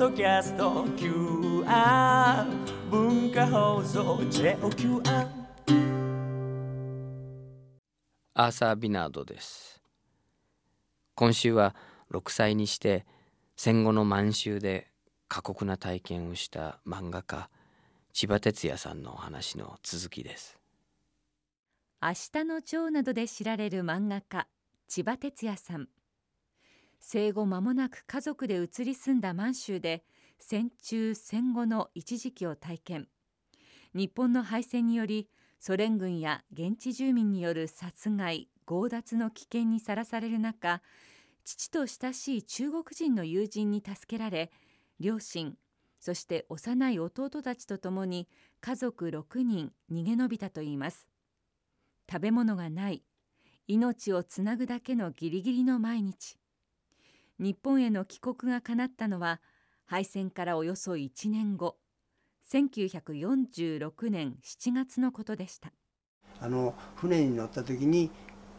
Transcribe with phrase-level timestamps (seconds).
[0.00, 2.46] ドキャスト QR
[2.90, 5.02] 文化放送 JOQR
[8.32, 8.50] アー。
[8.50, 9.82] サー・ビナードです。
[11.14, 11.76] 今週は
[12.10, 13.04] 6歳にして
[13.56, 14.88] 戦後の満州で
[15.28, 17.50] 過酷な体験をした漫画家
[18.14, 20.58] 千葉哲也さんのお話の続きです。
[22.00, 24.46] 明日のジョーなどで知られる漫画家
[24.88, 25.88] 千葉哲也さん
[27.00, 30.04] 生後間もなく家族で移り住んだ満州で
[30.38, 33.08] 戦中戦後の一時期を体験。
[33.94, 40.80] 日本の敗戦によりソ連軍や現地住民による殺害強奪の危険にさらされる中
[41.44, 44.52] 父と親しい中国人の友人に助けられ
[45.00, 45.56] 両親
[45.98, 48.28] そして幼い弟たちと共に
[48.60, 51.08] 家族6人逃げ延びたといいます。
[52.10, 53.04] 食べ物がない
[53.68, 56.39] 命をつなぐだけのギリギリの毎日。
[57.40, 59.40] 日本への帰国が叶ったのは
[59.86, 61.78] 敗戦からおよそ1年後
[62.52, 65.72] 1946年7月のことでした。
[66.38, 68.10] あの船に乗った時に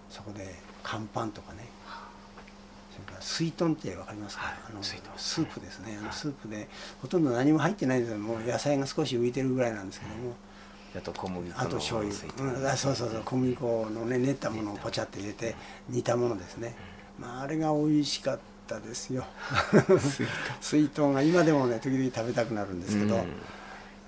[0.09, 1.69] そこで乾パンとかね
[2.91, 5.99] それから水豚って分かりますか、あのスープですね。
[6.01, 6.67] あのスープで
[7.01, 8.17] ほとんど何も入ってないんですよ。
[8.17, 10.35] もう野菜が少し浮いてるぐらいなんですけども、
[10.97, 13.21] あと小麦粉あと醤油、うん、あそうそうそう。
[13.23, 15.55] 小麦粉のね練ったものをポチャって入れて
[15.88, 16.75] 煮たものですね、
[17.19, 18.39] まあ、あれが美味しかっ
[18.72, 19.25] たですよ。
[20.61, 23.25] 水豚 が今でもね時々食べたくなるんですけど、うん。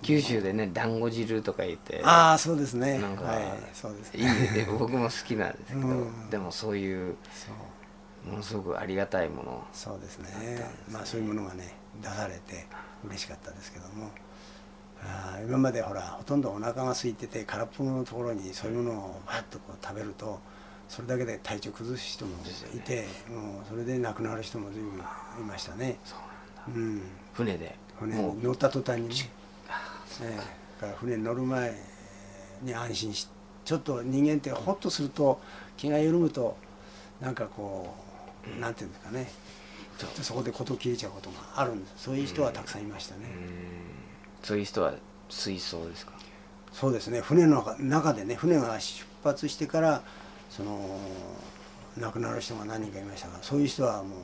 [0.02, 2.02] 九州でね団子汁とか言って。
[2.04, 3.00] ああそうですね。
[3.00, 4.16] なんか、はい、そうです。
[4.16, 4.68] いいね。
[4.80, 6.30] 僕も好きなんですけど、うん。
[6.30, 7.16] でもそういう
[8.26, 9.68] ものすごくありがたいもの。
[9.74, 10.66] そうですね。
[10.90, 12.66] まあそういうものがね出されて
[13.06, 14.12] 嬉しかったですけども。
[15.06, 20.40] あー今までほらほとんどお腹が空いてて空っぽのところにそういうものをバッとこう食べると
[20.94, 22.38] それだけで体調崩す人も
[22.76, 25.00] いて、もうそれで亡くなる人も随分い
[25.44, 25.98] ましたね。
[26.06, 26.20] そう
[26.76, 26.92] なんだ。
[26.92, 27.02] うん、
[27.34, 27.76] 船で。
[28.00, 29.16] 船もに乗った途端にね、
[30.22, 30.44] ええだ
[30.88, 31.74] から船に乗る前
[32.62, 33.28] に安心し
[33.66, 35.42] ちょっと人間ってホッとすると
[35.78, 36.58] 気が緩むと
[37.20, 37.96] なんかこ
[38.58, 39.32] う、なんていうんですかね。
[39.98, 42.04] ちょっとそこで事切れちゃうことがあるんです。
[42.04, 44.46] そういう人はたくさんいましたね、うん。
[44.46, 44.94] そういう人は
[45.30, 46.14] 水槽ですか？
[46.72, 47.22] そうですね。
[47.22, 50.04] 船の中中でね船が出発してから
[50.56, 51.00] その
[51.98, 54.20] 亡くなる人が何人かいましたがそういう人はもう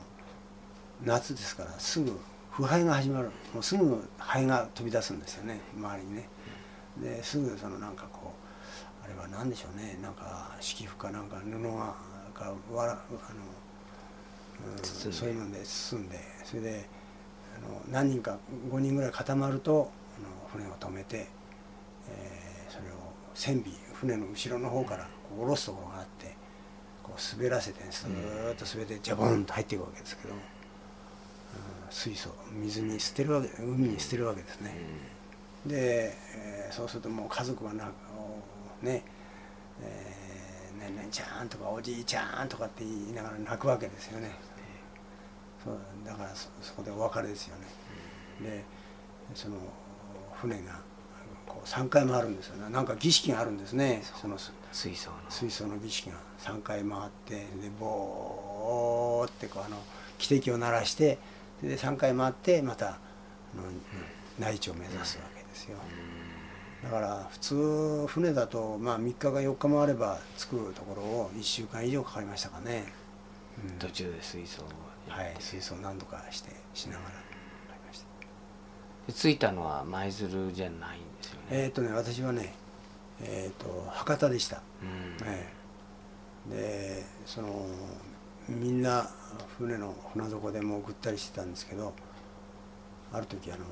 [1.03, 2.11] 夏ですからすぐ
[2.51, 3.29] 腐敗が始まる。
[3.53, 6.29] もうすぐ灰が飛び出すんですよね周りにね。
[7.01, 8.33] ですぐそのなんかこ
[9.01, 9.97] うあれは何でしょうね。
[10.01, 11.95] なんか敷布かなんか布が
[12.33, 12.99] かわらあの、
[14.75, 16.19] うんそういうので包んで。
[16.43, 16.89] それで
[17.57, 18.37] あの何人か
[18.69, 21.27] 5人ぐらい固まるとあの船を止めて、
[22.09, 25.88] えーそれを船尾船の後ろの方からこう下ろすところ
[27.37, 30.39] 滑らせてスーッと滑ってジャボンと入っていくわけですけど、うん
[31.91, 34.75] 水素水に捨てるわけ海に捨てるわけですね。
[35.65, 37.93] で、えーそうするともう家族がなんか
[38.81, 39.03] おね
[39.81, 44.31] えー、何々ちゃんとかおじいちゃんとかって言いながら泣くわけですよね。
[45.63, 47.65] そうだからそそこでお別れですよね。
[48.41, 48.63] で
[49.33, 49.57] その
[50.35, 50.79] 船が
[51.49, 52.69] こう3回回るんですよね。
[52.71, 54.01] なんか儀式があるんですね。
[54.21, 55.17] そのす水槽の。
[55.29, 56.17] 水槽の儀式が。
[56.39, 59.75] 3回回ってでボーってこうあの
[60.17, 61.17] 汽笛を鳴らして
[61.61, 62.91] で3回回ってまたあ
[63.55, 63.63] の
[64.39, 65.77] 内地を目指すわけですよ。
[66.83, 72.85] だから普通船だとまあ3日か4日もあれば着くところを1週間以上かかりましたかね。
[73.61, 73.79] うん。
[73.79, 74.65] 途中で水槽を
[75.09, 77.23] はい、水槽何度かしてしながらかか
[77.73, 78.05] りました。
[79.07, 82.53] で着いたのは舞鶴じゃないんですよね、えっ、とね私はね
[83.21, 84.61] えっ、と博多でした。
[84.81, 85.59] うんええ
[86.49, 87.67] でその
[88.47, 89.07] みんな
[89.57, 91.93] 船の船底でもぐったりしてたんですけど
[93.13, 93.65] ある時あの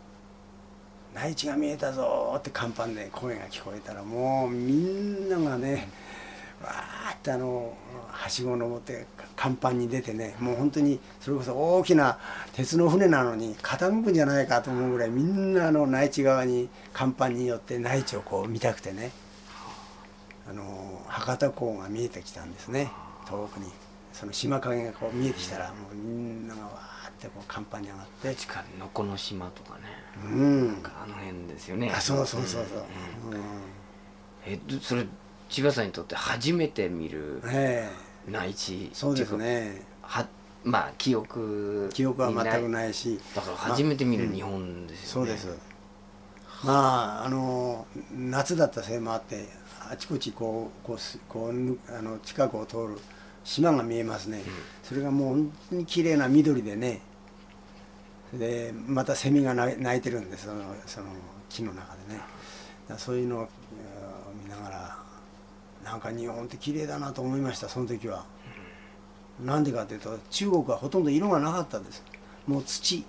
[1.14, 7.74] 「内地が見えたぞ」って甲板で声が聞こえたらもうみんながねわーってあの
[8.10, 9.06] はしごを登って
[9.36, 12.18] 甲板に出てねもう本当にそれこそ大きな
[12.52, 19.10] 鉄の船なのに傾くんじゃないかと思うぐらいみんなあの内地側に甲板によって内地をこう見たくてね
[20.48, 22.90] あの博多港が見えてきたんですね
[23.28, 23.70] 遠くに。
[24.12, 28.34] その島影がこう見えてきたらもうみんながわーってこう甲板に上がって。
[28.34, 29.84] 確かにのこの島とかね。
[30.22, 30.82] うん。
[30.84, 31.90] あの辺ですよね。
[31.94, 33.42] あそうそうそうそう、んうん
[34.44, 35.06] えどそれ
[35.52, 37.86] 千葉さんにとって初めて見るえ
[38.26, 39.82] 内地そうですね。
[40.00, 40.26] かは
[40.64, 43.20] まあ記憶記憶はに全くないし。
[43.36, 45.58] だから初めて見る日本ですよね、そうです。
[46.64, 49.46] まああの夏だったせいもあって
[49.90, 52.98] あちこちこうこうすこうぬあの近くを通る
[53.44, 54.40] 島が見えますね、
[54.82, 57.02] それがもう本当に綺麗な緑でね。
[58.32, 60.46] でまたセミが鳴いてるんです。
[60.46, 61.08] そのその
[61.50, 62.20] 木の中でね。
[62.96, 63.48] そういうのを
[65.84, 68.24] なんか日本って綺麗だなと思いましたその時は。
[69.40, 72.04] なんでかというと中国はほとんど色がなかったです
[72.46, 73.04] もう土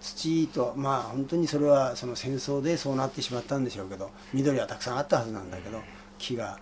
[0.00, 5.80] 土とまあ本当にそれはその戦争でそうなってしまったんでしょうけど緑はたくさんあったはずなんだけど
[6.18, 6.58] 木が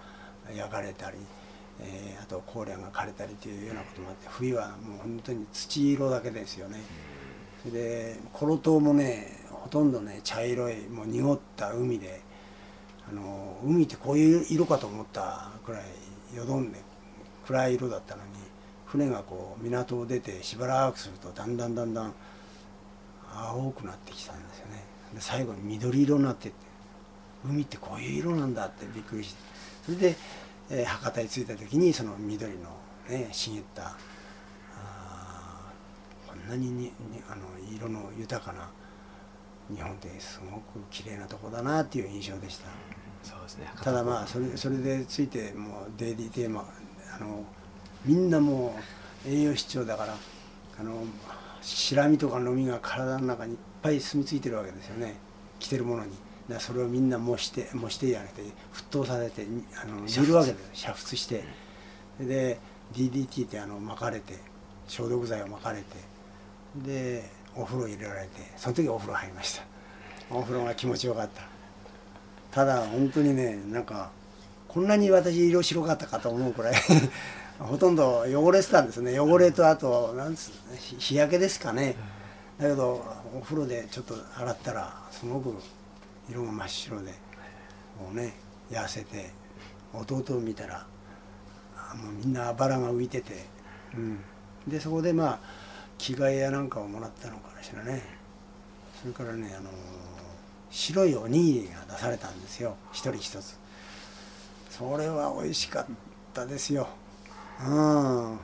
[0.54, 1.18] 焼かれたり、
[1.80, 6.80] えー、あと荒涼が枯れたりというようなこともあって冬はもう本当に土色だけですよね。
[7.62, 12.20] それでコロ島もねほとんどね茶色いもう濁った海で
[13.08, 16.80] あの海ってこういう色かと思ったくらいよどんで
[17.46, 18.28] 暗い色だったのに
[18.86, 22.14] 船がこう港を出てしばらくするとだんだんだんだん
[23.32, 24.84] 青くなってきたんですよね。
[25.14, 26.56] で最後に緑色になってって
[27.44, 29.38] 海ってこういう色なんだってびっくりして
[29.84, 30.16] それで、
[30.70, 32.70] えー、博多に着いた時にその緑の
[33.08, 33.94] ね茂った
[36.26, 36.92] こんなにに
[37.30, 37.42] あの
[37.72, 38.68] 色の豊かな
[39.74, 42.68] 日本ってすごく綺麗なとこだなっていう印象でした、
[43.22, 43.68] そうですね。
[43.82, 46.68] ただまあそれそれでついてもうデイリーテーマ
[47.14, 47.44] あの
[48.04, 48.76] みんなも
[49.26, 50.14] う栄養失調だから
[50.78, 51.02] あの
[51.62, 55.16] シラミとかのみが体の中にいっぱい住み着いてるわけですよね。
[55.58, 56.12] 着てるものに。
[56.48, 58.42] だそれをみんな模して模してじゃなくて
[58.72, 59.44] 沸騰させて
[59.82, 61.44] あの煮るわけです煮沸して。
[62.20, 62.60] で
[62.92, 64.38] DDT ってあの巻かれて
[64.86, 65.84] 消毒剤を巻かれて。
[66.76, 69.62] でお風呂入れられてその時お風呂入りました。
[70.30, 71.42] お風呂が気持ちよかった。
[72.50, 74.10] ただ本当にねなんか
[74.68, 76.74] こんなに私色白かったかと思うくらい
[77.58, 79.18] ほとんど汚れてたんですね。
[79.18, 80.50] 汚れとあとなんつ
[80.98, 81.96] 日焼けですかね。
[82.58, 83.04] だけど
[83.34, 85.54] お風呂でちょっと洗ったらすごく
[86.28, 87.12] 色が真っ白で
[88.00, 88.34] もうね
[88.70, 89.30] 痩せて
[89.92, 90.86] 弟を見たら
[91.94, 93.46] もうみんなあばらが浮いてて、
[93.94, 94.18] うん、
[94.66, 95.40] でそこでまあ
[95.98, 97.45] 着替えやなんかをもらったのか。
[97.62, 98.02] しらね。
[99.00, 99.70] それからねあの
[100.70, 102.76] 白いおにぎりが出されたんですよ。
[102.92, 103.58] 一人一つ。
[104.70, 105.86] それは美味しかっ
[106.34, 106.88] たですよ。
[107.66, 108.38] うん。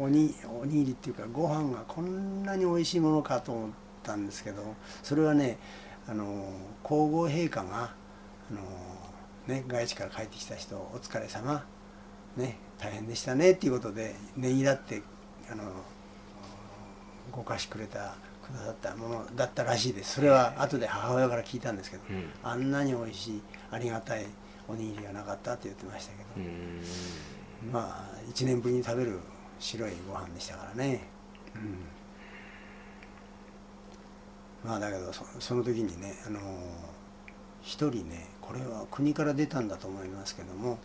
[0.00, 3.70] おにおにぎりっていうかご飯がこんなに美味しいものかと思っ
[4.04, 5.58] たんですけどそれはね
[6.06, 6.52] あの
[6.84, 7.90] 皇后陛下が
[8.50, 8.60] あの、
[9.52, 11.64] ね、外地から帰ってきた人お疲れ様。
[12.36, 15.02] ね大変でしたねっていうことでねぎらって
[15.50, 15.64] あの
[17.32, 18.14] ご貸しくれた
[18.48, 20.14] くださったものだったらしいです。
[20.14, 24.26] それは後で母親から聞いたんですけど、うん、あんなに美味しいありがたい
[24.68, 26.46] おにぎりがなかったって言ってましたけど。
[27.72, 29.18] まあ1年ぶりに食べる
[29.58, 31.08] 白いご飯でしたからね、
[34.64, 36.40] うん、まあだけどその時にねあの
[37.62, 40.78] 一人ねこれは国から出たんだと思いますけども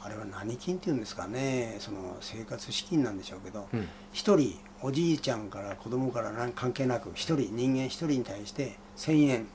[0.00, 1.76] あれは何金っていうんですかね。
[1.78, 3.68] その生活資金なんでしょうけど
[4.12, 9.46] 一、うん、人おじいちゃんから子供から関係なく一人人間一人に対して1,000円、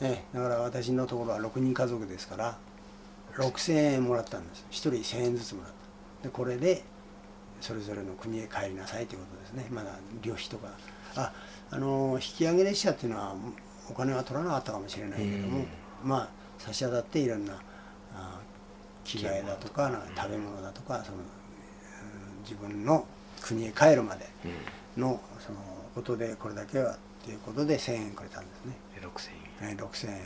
[0.00, 2.58] ね、だから私のところは6人家族ですから
[3.34, 4.66] 6,000円もらったんです。
[4.70, 5.72] 1人1,000円ずつもらっ
[6.22, 6.28] た。
[6.28, 6.82] でこれで
[7.60, 9.66] それぞれの国へ帰りなさいということですね。
[9.70, 9.90] まだ
[10.22, 10.68] 旅費とか。
[11.16, 11.32] あ
[11.70, 13.34] あの引き上げ列車っていうのは
[13.90, 15.64] お金は取らなかったかもしれないけども、
[16.04, 17.54] まあ差し当たっていろんな
[18.14, 18.40] あ
[19.04, 21.18] 着替えだとか食べ物だとかその、
[22.42, 23.06] 自分の
[23.40, 24.26] 国へ帰るまで
[24.96, 25.58] のその
[25.94, 28.76] ことでこれだけはっていうことで1,000円くれたんですね。
[29.00, 30.20] 6,000円、6,000円。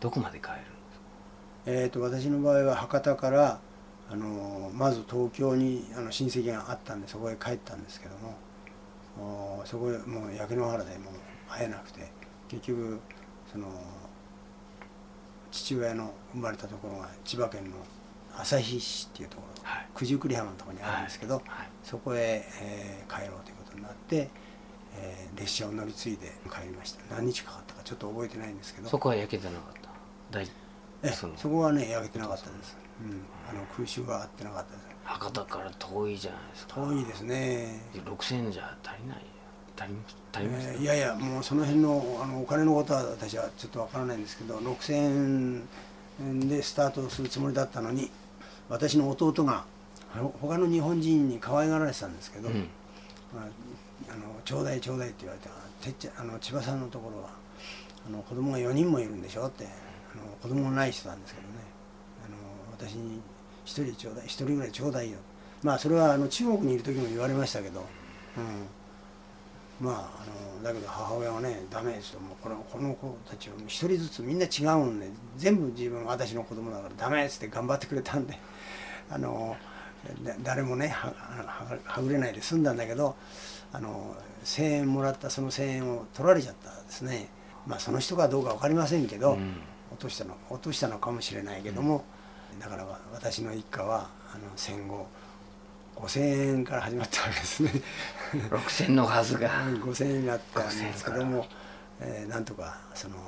[0.00, 0.52] どこまで帰る
[1.64, 3.60] えーと、私の場合は博多から
[4.10, 11.14] あのまず東京にあの親戚があったんでそこへ帰ったんですけどもそこへもう焼け野原でもう
[11.48, 12.10] 会えなくて
[12.48, 13.00] 結局
[13.50, 13.68] その
[15.52, 17.76] 父親の生まれたところが千葉県の
[18.36, 19.51] 旭市っていうところ、はい、
[19.94, 21.42] 九十九里浜のところにあるんですけど、
[21.82, 24.28] そこへ、えー、帰ろうということになって、
[24.94, 27.14] えー、列車を乗り継いで帰りました。
[27.14, 28.88] 何日かかったかちょっと覚えてないんですけど。
[28.88, 29.88] そこは焼けてなかった？
[30.30, 30.46] 大
[31.02, 34.86] えそこはね焼けてなかったです、うん、あの空襲があってなかったです。
[35.04, 36.74] 博多から遠いじゃないですか。
[36.76, 37.80] 遠いですね。
[37.94, 39.24] 6000じゃ足りない
[39.76, 39.94] 足り
[40.32, 45.62] 足ります、えー、いやいやもうその辺のあのお金のことは私はちょっとわからないんですけど6000
[46.20, 48.10] 円でスタートするつもりだったのに
[48.68, 49.64] 私の弟が
[50.40, 52.68] 他の日本人に可愛がられてたんですけど、うん、
[53.34, 55.48] まあ、あのちょうだいちょうだいって言われて
[55.82, 57.30] てっちゃあの千葉さんのところは
[58.06, 61.54] あの子供が4人もいるんでしょってあの子供のない人なんですけどね。
[62.24, 62.36] あの
[62.72, 63.20] 私に
[63.64, 65.18] 1人ちょうだい1人ぐらいちょうだいよ。
[65.62, 67.84] まあそれはあの中国にいる時も言われましたけど、
[69.80, 78.38] うん、まああのだけど母親はねダメですともうこのこの子たちは1人ずつみんな違うんで全部自分私の子供だからダメっつって頑張ってくれたんで
[79.12, 79.56] あの
[80.24, 83.14] だ誰もねはぐれないで済んだんだけど
[83.72, 87.28] あの1,000円もらったその1,000円を取られちゃったんですね。
[87.66, 89.54] まあその人かどうか分かりませんけど、うん。
[89.92, 92.04] 落としたの落としたのかもしれないけども、
[92.58, 95.06] だから私の一家はあの戦後
[95.96, 96.20] 5,000
[96.56, 97.70] 円から始まったわけですね。
[98.50, 99.48] 6,000のはずが
[99.84, 101.46] 5,000円になったんですけども、
[102.00, 103.18] えーなんとかそのう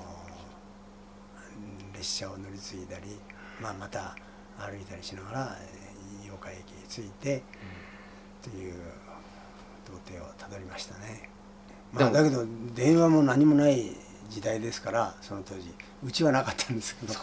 [1.90, 3.20] ん列車を乗り継いだり、
[3.60, 4.16] まあ、また
[4.58, 7.42] 歩いたりしながらえー八日駅に着いて、
[8.42, 8.74] という
[9.86, 11.28] 童貞をたどりましたね、
[11.92, 12.44] まあ、だけど
[12.74, 13.92] 電話も何もない
[14.28, 15.72] 時代ですからその当時。
[16.04, 17.14] うちはなかったんですけど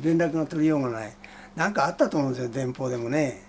[0.00, 1.12] 連絡が取りようがない。
[1.56, 3.42] 何かあったと思うんですよ電報でもね、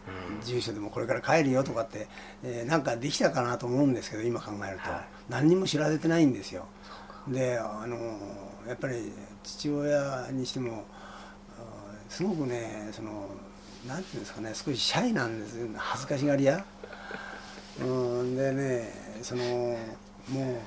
[0.43, 2.07] 住所でもこれから帰るよとかって、
[2.43, 5.01] えーなんかできたかなと思うんですけど今考えると、はい。
[5.29, 6.65] 何にも知らせてないんですよ。
[7.27, 7.95] であの
[8.67, 10.85] やっぱり父親にしても
[12.11, 13.29] すごくねその
[13.87, 15.67] なんていうんですかね少しシャイなんですよ。
[15.75, 16.63] 恥ずかしがり屋。
[17.79, 17.83] う
[18.23, 19.77] んでねそのもう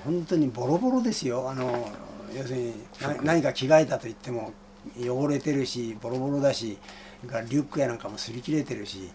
[0.04, 1.48] 本当にボロボロですよ。
[1.48, 1.88] あの
[2.34, 4.52] 要するにな何か着替えたと言っても
[4.98, 6.78] 汚れてるしボロボロだし
[7.26, 9.10] リュックやなんかも擦り切れてるし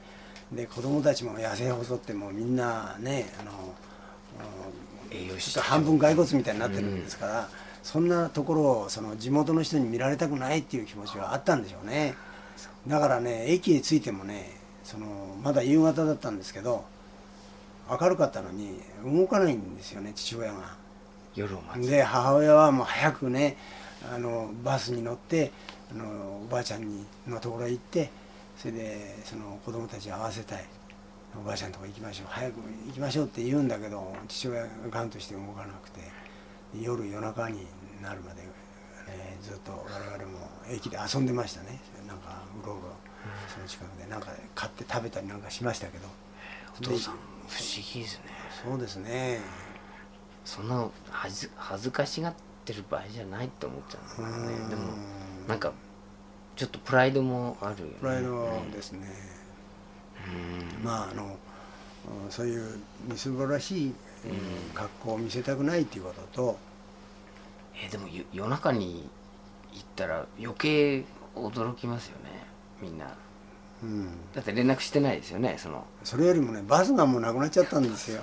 [0.52, 3.52] で子供たちも痩せ細ってもうみんなねあの
[5.12, 7.50] 栄養ちょっと半分骸骨みたいになってるんですから、
[7.92, 12.14] そんなところをその地元の人に見られたくないっていう気持ちはあったんでしょうね。
[12.88, 14.52] だからね駅へ着いてもね
[14.84, 16.86] そのまだ夕方だったんですけど
[17.90, 20.76] 明るかったのに動かないんですよね父親が。
[21.34, 21.90] 夜を待つ。
[21.90, 23.58] で母親はもう早くね
[24.14, 25.52] あのバスに乗って
[25.92, 26.06] あの
[26.44, 28.12] おばあちゃんにのところへ行って
[28.56, 30.64] それでその子供たちに会わせたい。
[31.36, 32.28] おばあちゃんのとこ行きましょう。
[32.30, 32.54] 早く
[32.86, 36.02] 行きましょうって言うんだけど父親がガンとして動かなくて
[36.80, 37.66] 夜夜中に
[38.02, 38.44] なるまで、
[39.08, 41.80] えーずっと我々も駅で遊んでましたね。
[42.08, 42.82] なんかうろうろ
[43.54, 44.06] その近くで。
[44.10, 46.08] なんか買って食べたりなんかしましたけど。
[46.78, 48.24] お父さん不思議ですね。
[48.64, 49.40] そうですね。
[50.46, 52.34] そんな恥ず恥ずかしがっ
[52.66, 54.64] てる場合じゃないって思っちゃうんだよね。
[54.64, 54.70] うん。
[54.70, 54.82] でも
[55.48, 55.72] なんか
[56.56, 57.94] ちょっとプライドもあるよね。
[58.00, 59.08] プライドですね、
[60.78, 60.84] うん。
[60.84, 61.38] まああの
[62.26, 63.94] うんそういうみすぼらしい、
[64.26, 66.58] えー格好を見せたくないっていうことと
[67.82, 69.10] えーでもよ夜中に
[69.74, 71.06] 行ったら余計
[71.36, 72.32] 驚きますよね
[72.82, 73.16] みんな。
[73.82, 75.86] うん、だって連絡してないですよねその。
[76.04, 78.22] それよりもねバスがもうなくなっちゃったんですよ。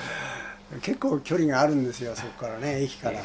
[0.82, 3.20] 結構距離があるんですよそこからね駅から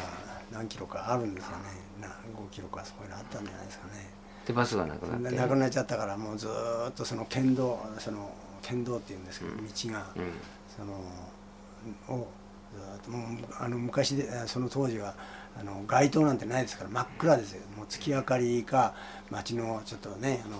[0.52, 1.64] 何キロかあるんですよね。
[2.00, 4.10] な5キロかそういうのあったんじゃないですかね。
[4.46, 5.30] でバスがなくなって。
[5.30, 8.30] でなくなっちゃったからもうずーっとその県道その
[8.62, 9.66] 県道っていうんですけど、うん。
[9.66, 10.32] 道が、うん。
[10.74, 12.28] そのを
[12.74, 15.14] ずーっともうあの昔であその当時は
[15.58, 17.60] あの街灯なんてないですから真っ暗ですよ。
[17.76, 18.94] もう月明かりか
[19.30, 20.56] 街のちょっとねあの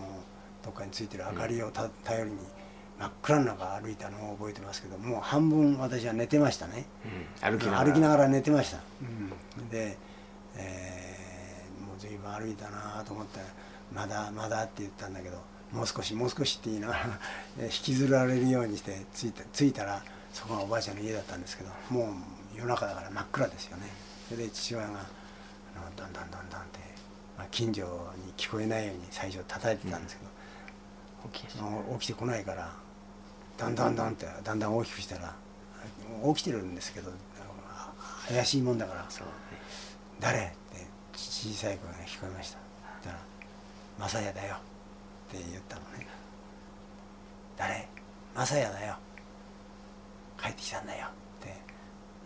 [0.64, 2.36] どっかについてる明かりをた頼りに
[2.98, 6.84] 真っ暗の中歩いたのを覚えてますけどもう半分私は寝てましたね。
[7.42, 7.48] うん。
[7.48, 8.28] 歩きながら。
[8.28, 9.68] 寝てました、うん。
[9.70, 9.96] で、
[10.56, 13.40] えーもう随分歩いたなと思って
[13.92, 15.38] まだまだって言ったんだけど
[15.72, 16.88] もう少しもう少しって言いな。
[16.88, 17.00] が ら
[17.58, 22.12] えー引きずられるようにして着いた着いたらそこがおばあちゃんの家だったんですけどもう
[22.56, 23.84] 夜中だから真っ暗ですよね
[24.32, 25.02] それで父親があの
[25.94, 26.78] だんだんだんだんって、
[27.36, 27.82] まあ、近所
[28.24, 32.72] に聞こえないように最初叩いてたんですけど、起きてあの起きてこないから
[33.58, 35.34] だんだんだんってだんだん大きくしたら
[36.34, 37.10] 起きてるんですけど
[38.26, 39.32] 怪しいもんだからそうね
[40.18, 42.58] 「誰?」って小さい声が聞こえました。
[43.02, 43.18] そしたら
[44.00, 44.54] 「マサヤだよ」
[45.28, 46.06] って言ったのね
[47.58, 47.86] 「誰？
[48.34, 48.96] マサヤだよ。
[50.40, 51.08] 帰ってきたんだよ」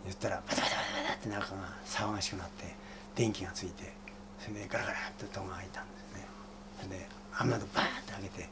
[0.07, 2.73] 言ったらバタバタバタバタって中が騒がしくなって
[3.15, 3.91] 電気がついて
[4.39, 6.27] それでガラガラって戸が開いたんですね。
[6.81, 8.49] それで雨戸バーッて開けて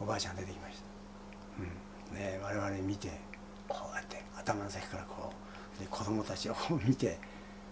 [0.00, 0.84] おばあちゃんが出てきました、
[1.60, 3.10] うん、で我々見て
[3.68, 5.32] こうやって頭の先からこ
[5.76, 7.18] うで子供たちをこう見て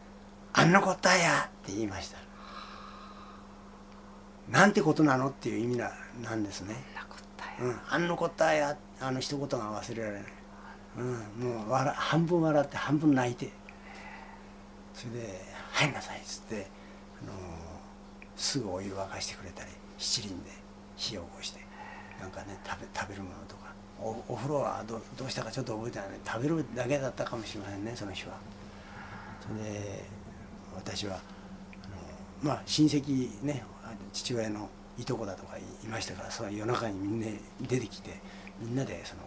[0.53, 2.19] 「あんなこったや!」って言いました。
[4.51, 5.91] なんてことなのっていう意味な
[6.23, 6.77] なんですね。
[7.59, 10.33] うん、あんったやあの一言が忘れられない、
[10.97, 13.51] うん、もう笑半分笑って半分泣いて
[14.95, 16.67] それで「入んなさい」っつって、
[17.23, 17.33] あの
[18.35, 20.51] すぐお湯沸かしてくれたり七輪で
[20.97, 21.61] 火を起こして
[22.19, 28.35] なんかね食べ食べるものとかおお風呂はどどうしたかちょっと覚えてないね食べるだけだったかもしれませんねその日は。
[29.41, 30.05] それで
[30.75, 31.19] 私はあ
[32.45, 33.63] のまあ親戚ね
[34.13, 37.27] 父親のいとこだとかいましたからその夜中にみんな
[37.61, 38.19] 出てきて
[38.61, 39.23] みんなでその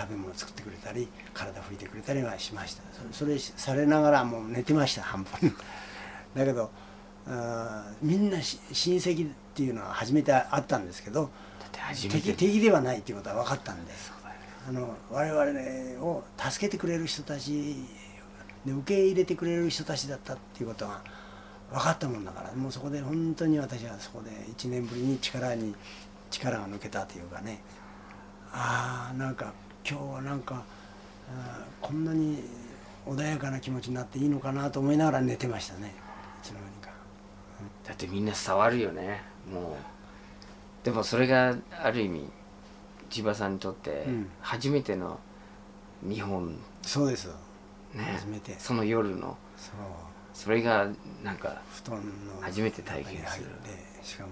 [0.00, 2.82] 食べ物作ってくれたり体拭いてくれたりはしました。
[3.12, 5.54] そそれされながらもう寝てました半分
[6.34, 6.70] だけど
[8.00, 11.30] みんなし親戚っていうのは初めてあったんですけど
[12.10, 13.92] 敵敵ではないっていうことは分かったんで
[14.68, 17.84] あの我々を助けてくれる人たち
[18.64, 21.02] で受け入れてくれる人たちだったっていうことが
[21.70, 25.74] 分かったもんだからもうそこで本当に私はそこで1年ぶりに力に
[26.30, 27.60] 力が抜けたというかね。
[28.52, 29.52] ああなんか
[29.90, 30.62] 今日はなんか
[31.80, 32.44] こんなに
[33.04, 35.92] 穏やかな気持ちになっていいのかなと思いながら寝てましたね。
[36.40, 36.90] いつの間にか。
[37.88, 39.20] だってみんな触るよね。
[39.52, 40.84] もう。
[40.84, 42.28] でもそれがある意味
[43.08, 44.30] 千葉さんにとってうん。
[44.40, 45.18] 初めての
[46.02, 46.56] 日本。
[46.82, 47.26] そうです
[47.92, 48.04] ね。
[48.12, 48.54] 初めて。
[48.60, 49.36] その夜の。
[49.56, 49.74] そう。
[50.32, 50.86] それが
[51.24, 53.46] なんか布団の初めて体験する。
[54.04, 54.28] しかも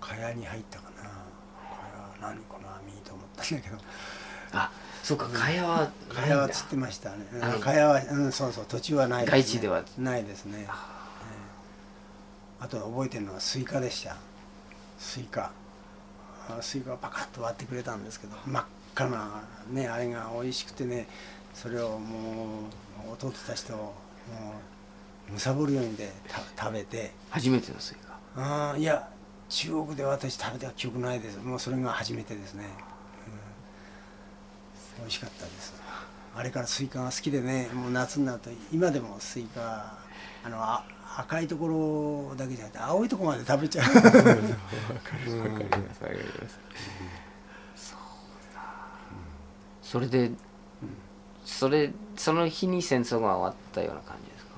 [0.00, 1.10] 蚊帳に入ったかな。
[1.68, 3.78] これは何この網と思ったんだけど。
[4.52, 4.70] あ
[5.02, 6.30] そうか蚊帳は蚊ないん。
[6.30, 7.16] だ帳はつってましたね。
[7.60, 9.82] 蚊帳はうんそうそう土地はないです、ね、外地では。
[9.98, 10.68] ないですね、ええ。
[12.60, 14.16] あと覚えてるのはスイカでした。
[14.98, 15.50] スイカ。
[16.48, 18.64] あスイカをパカッと割ってくれたんですけど真っ
[18.94, 21.08] 赤なねあれが美味しくてね
[21.54, 22.68] それをも
[23.08, 23.94] う弟たちとも
[25.34, 27.12] う貪るようにでた食べて。
[27.30, 28.14] 初めてのスイカ。
[28.36, 29.08] ああいや
[29.48, 31.38] 中国で私食べた記憶ないです。
[31.38, 32.70] もうそれが初めてですね、うん、
[34.98, 35.74] 美味しかったです。
[36.36, 39.98] あれからスイカが好きでねもう夏になると今でもスイカ
[40.44, 40.84] あのあ
[41.16, 43.94] 赤いところだけじゃなくて青いところまで食べちゃう。
[43.94, 45.94] わかりますわかりま
[46.48, 46.58] す。
[47.76, 47.98] そう
[48.54, 48.60] だ
[49.82, 50.32] それで
[51.44, 54.54] それその日に戦争が終わったような感じですか？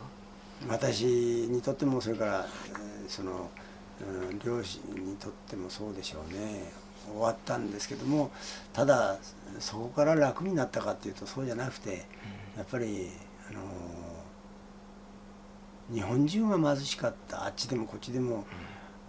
[0.69, 3.50] 私にとってもそれからえーその、
[4.00, 6.86] うん、両親にとってもそうでしょうね。
[7.06, 8.32] 終わったんですけども
[8.72, 9.16] ただ
[9.60, 12.04] そこから楽になったかっていうとそうじゃなくて
[12.56, 13.10] やっぱり
[13.48, 13.60] あの
[15.94, 18.44] 日本中が貧しかったあっちでもこっちでも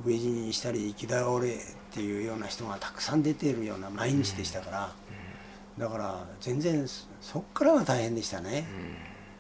[0.06, 1.54] 飢え死にしたり生き倒れっ
[1.92, 4.94] ていうような人がたくさん出ているような毎日でしたから。
[5.78, 8.68] だから全然そそっからが大変でしたね。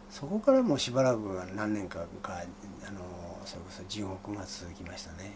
[0.09, 2.43] そこからもうしばらくは何年かか
[3.47, 5.31] それこそ地獄が続きましたね。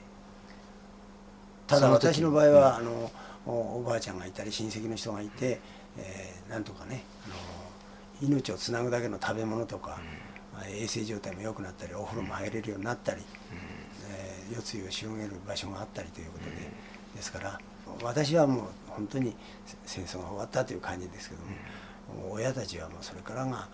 [1.66, 3.10] ただ私の場合は、あの
[3.46, 5.62] おおばあちゃんがいたり親戚の人がいて、
[5.98, 7.36] えーなんとかねあの
[8.30, 10.00] 命をつなぐだけの食べ物とか、
[10.70, 13.22] 衛生状態も良くなったりお風呂も入れるようになったり、
[14.12, 16.52] えー夜露を広げる場所があったりということで、
[17.16, 17.58] ですから
[18.04, 19.34] 私はもう本当に
[19.86, 21.42] 戦争が終わったという感じですけど
[22.22, 23.70] も、親たちはもうそれからが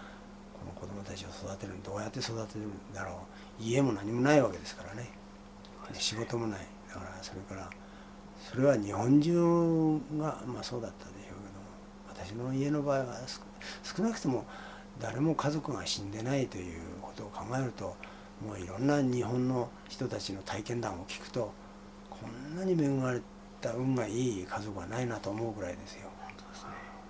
[0.54, 3.16] この子供たちを育てるどうやって育てるんだろう
[3.60, 5.10] 家も何もないわけですからね。
[5.94, 6.60] 仕事もない。
[6.90, 7.70] だからそれから
[8.40, 13.42] それは日本中がまあそうだったでしょうけども私の家の場合は少
[13.96, 14.46] 少なくとも
[15.00, 17.96] 誰も家族が死んでないということを考えると
[18.46, 21.52] もういろんな日本の人たちの体験談を聞くと
[22.10, 23.22] こんなに恵まれ
[23.62, 26.10] た運がいい家族はないなと思うぐらいですよ。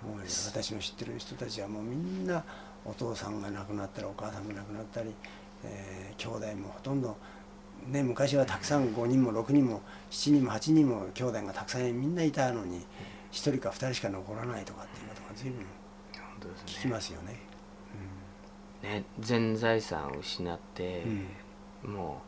[0.02, 2.44] もう私の知ってる人たちはもうみんな
[2.84, 5.12] お父さんが亡くなったりお母さんが亡くなったり、
[5.64, 7.16] えー兄弟もほとんど、
[7.86, 15.64] ね、昔はたくさん5人も6人も7人も8人も兄弟がたくさんみんないたのに1人か2人しか残らないとかっていうことが随分
[16.66, 17.40] 聞きますよね。
[18.82, 21.04] ね全財産を失って、
[21.84, 21.94] うん。
[21.94, 22.22] も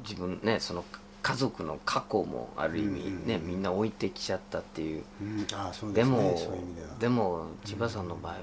[0.00, 0.84] う自分ねその
[1.22, 5.04] 家族の過去もある意味うんうんね、みんな置いてきちゃったっていう。
[5.20, 5.46] うん。
[5.52, 6.16] ああそうですね。
[6.16, 6.66] でも
[7.00, 8.42] でも千葉さんの場合はう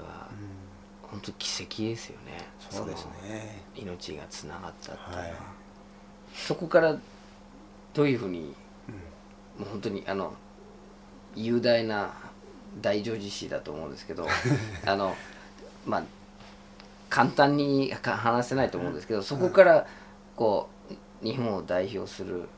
[1.14, 2.44] 本当奇跡ですよね。
[2.58, 3.62] そうですのね。
[3.76, 5.34] 命がつながったっていうのは、はい。
[6.34, 6.96] そこから
[7.94, 8.54] どういうふうに
[9.58, 9.64] うん。
[9.64, 10.34] もう本当にあの
[11.36, 12.12] 雄大な
[12.80, 14.26] 大乗寺師だと思うんですけど
[14.84, 15.14] あの
[15.86, 16.02] まあ
[17.08, 19.86] 簡単にか話せないと思うんですけどそこから
[20.34, 20.68] こ
[21.22, 22.48] う日本を代表する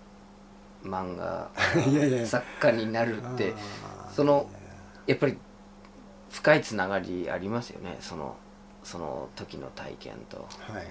[0.82, 1.50] 漫画
[2.24, 3.54] 作家になるって
[4.14, 4.48] その
[5.06, 5.36] やっぱり
[6.30, 7.98] 深いつながりありますよね。
[8.00, 8.36] その
[8.86, 10.86] その時の体験とはい。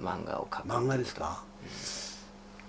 [0.00, 0.68] 漫画を描く。
[0.68, 1.42] 漫画ですか、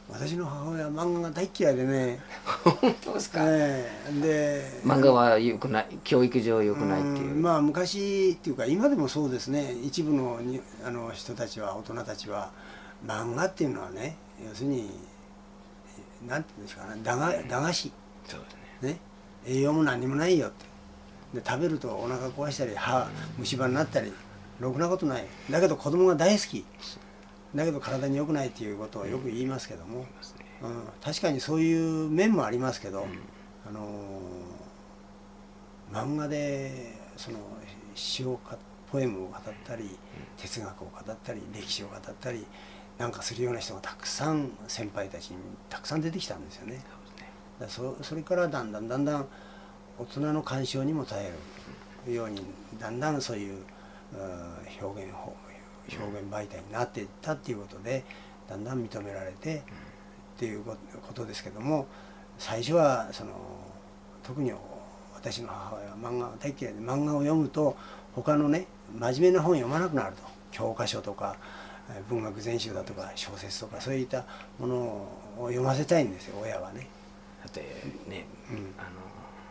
[0.09, 2.19] 私の母親は漫画が大嫌いでね、
[2.63, 4.19] 本当ですか、ええ。
[4.19, 7.35] で漫画は良くない教育上良くないっていう。
[7.35, 9.73] うんまあ昔っていうか今でもそうですね。
[9.83, 12.51] 一部のにあの人たちは大人たちは
[13.05, 14.89] 漫画っていうのはね要するに
[16.27, 17.91] なんていうんですかね駄が駄菓子
[18.27, 18.89] そうですね。
[18.93, 18.99] ね。
[19.45, 20.65] 栄養も何もないよって。
[21.39, 23.07] で食べるとお腹壊したり歯
[23.37, 24.11] 虫歯になったり
[24.59, 25.25] ろくなことない。
[25.49, 26.65] だけど子供が大好き。
[27.55, 30.45] だけど体に良くないっていうことをよく言いますけども、ますね。
[30.61, 33.03] うん、確かにそういう面もありますけど、ん。
[33.67, 34.63] あのー
[35.93, 36.71] 漫画で
[37.15, 37.37] その
[37.93, 38.57] 詩をか
[38.91, 39.97] ポエムを語ったり
[40.37, 42.45] 哲学を語ったり歴史を語ったり
[42.97, 45.37] なんかするような人がたくさん先輩たちに
[45.69, 46.81] たくさん出てきたんですよね。
[47.59, 49.27] だそそれからだんだんだんだん
[49.99, 51.33] 大人の鑑賞にも耐え
[52.07, 52.41] るように
[52.79, 53.63] だんだんそういうう
[54.81, 55.35] 表現法
[55.91, 58.03] 表現媒体になっていったっていうことで
[58.49, 59.61] だんだん認められてっ
[60.37, 60.75] ていうこ
[61.13, 61.87] とですけども
[62.37, 63.31] 最初はその
[64.23, 64.53] 特に
[65.13, 67.75] 私の母親は漫画大嫌いで漫画を読むと
[68.13, 70.33] 他のね真面目な本読まなくなると。
[70.53, 71.35] 教科書とか
[72.07, 74.23] 文学全集だとか小説とかそういった
[74.59, 76.87] ものを読ませたいんですよ親はね。
[77.43, 77.61] だって
[78.07, 78.57] ね、うん。
[78.77, 79.01] あの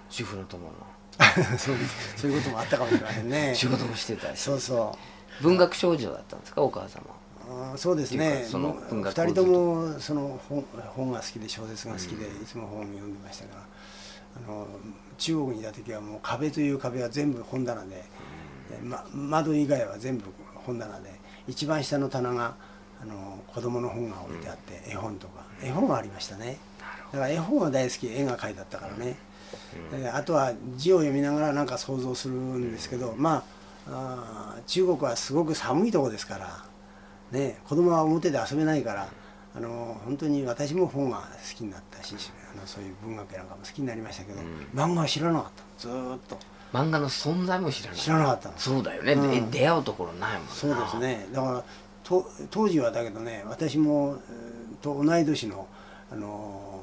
[0.08, 0.72] 主婦の友の
[1.58, 1.76] そう
[2.16, 3.54] そういうこともあったかもしれませんね。
[3.56, 4.40] 仕事もしてたし。
[4.40, 4.96] そうそ
[5.40, 5.42] う。
[5.42, 6.62] 文学少女だったんですか？
[6.62, 7.02] お母様。
[7.48, 8.46] あーそうですね。
[8.48, 12.42] その文二学人ともその本本が好きで小説が好きで、うん。
[12.42, 13.62] いつも本を読んでましたから。
[14.34, 14.66] あの
[15.18, 17.88] 中国にいた時はもう壁という壁は全部本棚で、
[18.70, 21.12] でま、窓以外は全部本棚で
[21.46, 22.54] 一番下の棚が
[23.02, 25.42] あの子供の本が置いてあって、絵本とか。
[25.62, 26.56] 絵本がありましたね。
[27.12, 28.06] だから絵本は大好き。
[28.08, 29.16] 絵が描いてあったからね、
[29.90, 33.44] であとは字を読みながらなんか想像するんですけど、まあ
[33.88, 36.64] あー中国はすごく寒いとこですから、
[37.32, 39.08] ね、子供は表で遊べないから
[39.54, 41.22] あの本当に私も本が好
[41.56, 42.14] きになったし
[42.54, 44.68] あのそういう文学なんかも好きになりましたけど、うん。
[44.72, 46.38] 漫画は知らなかったずーっと。
[46.72, 48.00] 漫画の存在も知らない。
[48.00, 48.54] 知らなかったの。
[48.56, 49.50] そうだよね、うん。
[49.50, 50.52] で出会うところないもんな。
[50.52, 51.26] そうですね。
[51.32, 51.64] だから
[52.04, 55.66] と当時はだけどね私もえーと同い年の、
[56.10, 56.81] あのー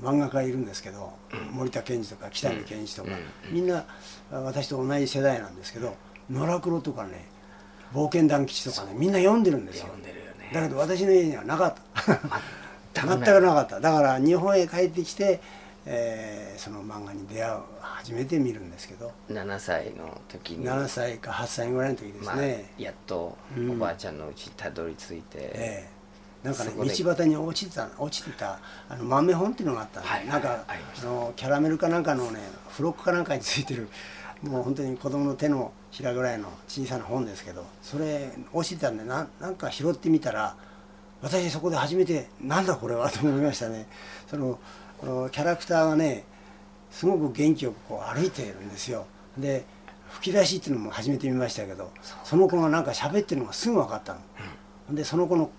[0.00, 1.12] 漫画家いるんですけど、
[1.52, 3.10] 森田健二とか北見健一とか、
[3.48, 3.54] うん。
[3.54, 3.84] みんな
[4.32, 5.96] あ私と同じ世代なんですけど
[6.30, 7.26] 野良黒とかね
[7.92, 9.86] 冒険団吉とかねみんな読んでるんですよ。
[9.86, 10.50] 読んでるよね。
[10.52, 12.20] だけど私の家にはなかった。
[12.94, 13.80] 全全くなかった。
[13.80, 15.40] だから日本へ帰ってきて、
[15.86, 19.12] えーその漫画に出会う初めて見るんですけど。
[19.30, 20.66] 7歳の時に。
[20.66, 23.70] 7歳か8歳ぐらいの時ですまあね、やっとうん。
[23.72, 25.99] おばあちゃんのうちにたどり着いて、ええ
[26.42, 33.88] なんかね道端に落ちてた落ちてたあの豆本っていうのがあったはいなんかあのキャラメルかなんかのねフロックかなんかについてる
[34.42, 40.56] もう本当に子供の手のひらぐらいの小さな本ですけどそれ落ちてたんでななんか拾ってみたら
[41.20, 43.86] 私そこで初めてなんだこれはと思いましたね。
[44.26, 44.58] その
[45.30, 46.24] キャラクターがね
[46.90, 49.06] すごく元気よくこう歩いているんですよ。
[49.36, 49.64] で
[50.08, 51.90] 吹き出しっていうのも初めて見ましたけど
[52.24, 54.16] その子がなんか喋ってるのがすぐ分かった
[54.88, 55.50] の、でその子の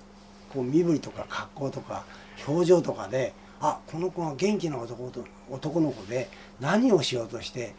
[0.53, 2.03] こう身振りとか格好とか
[2.47, 7.73] 表情とかであこの子は元気な男と男の子で何をしようとして、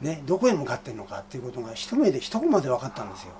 [0.00, 3.32] ね、どこへ向かってるのかっていうことが一目で一コマで分かったんですよ。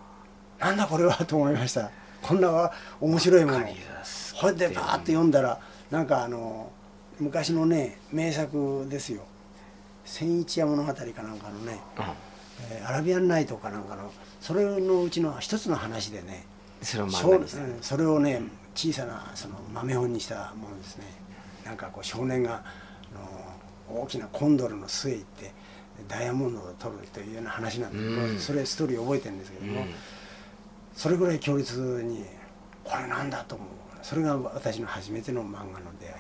[0.59, 1.91] なんだこれはと思いました。
[2.23, 6.73] こんなは面白いものわかりやすくこれでバーッと読んだらなんかあの
[7.21, 9.23] 昔のね名作ですよ
[10.05, 12.05] 「千一夜物語」かなんかのね、うん。
[12.71, 16.45] えーアラビアンナイトかなんかのそれのうちの一つの話でね
[16.83, 17.79] それを少漫画にしたうん。
[17.81, 18.43] それをね
[18.75, 21.05] 小さなその豆本にしたものですね。
[21.65, 22.63] なんかこう少年が
[23.15, 25.53] あの大きなコンドルの巣へ行って
[26.07, 28.39] ダイヤモンドを取るというような話なんで、うん。
[28.39, 29.89] それストーリー覚えてるんですけども、うん。
[30.95, 32.25] それぐらい強烈に
[32.85, 33.69] これなんだと思う。
[34.03, 36.15] それが私の初めての漫画の出会い。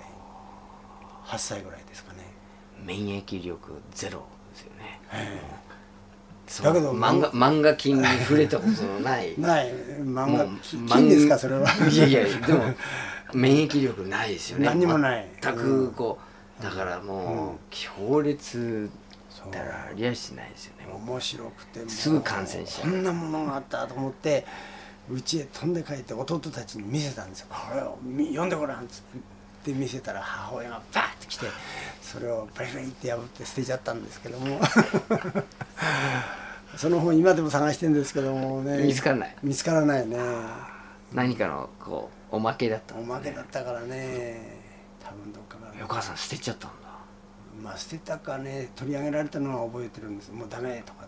[1.26, 2.38] 8歳ぐらいですかね。
[2.84, 5.67] 免疫力ゼロですよね、えそう
[6.62, 9.34] だけど漫画漫画金に触れたことのない。
[9.38, 9.72] ない。
[10.00, 10.46] 漫画
[10.88, 11.68] 金ですかそれは。
[11.90, 12.74] いやいやでも
[13.34, 14.66] 免疫力ないですよね。
[14.66, 15.28] 何にもない。
[15.40, 16.18] 全くこ
[16.60, 17.54] うだからもうん。
[17.54, 18.90] う強烈
[19.52, 20.86] だらありゃしないですよね。
[20.92, 22.90] 面白くてすぐ感染しちゃう。
[22.90, 24.44] こんなものがあったと思って
[25.10, 29.18] 家へ飛んで帰って弟たちに見せたんですよ「これを見読んでごらん」っつって
[29.72, 31.46] 見せたら母親がバーッと来て
[32.00, 34.60] それをバリバリって破って捨てちゃったんですけども。
[36.76, 38.84] その本今でも探してるんですけどもね。
[38.84, 39.36] 見つからない。
[39.42, 40.16] 見つからないね。
[41.12, 42.94] 何かのこうおまけだった。
[42.94, 44.58] おまけだったからね。
[45.02, 45.84] 多分どっかから。
[45.84, 46.88] お母さん捨てちゃったんだ。
[47.62, 50.30] まあ捨てたかね取り上げられたのは覚えてるんです。
[50.30, 51.07] もうダメとかっ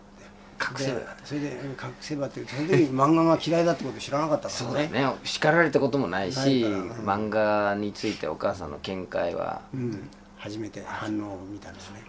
[0.69, 4.85] 隠せばでそれでうん隠せばってその時漫画が嫌いだってこと知らなかったからね。
[4.87, 5.15] そうだね。
[5.23, 6.91] 叱られたこともないしうん。
[7.05, 10.09] 漫画についてお母さんの見解はうん。
[10.37, 12.03] 初めて反応を見たんですね。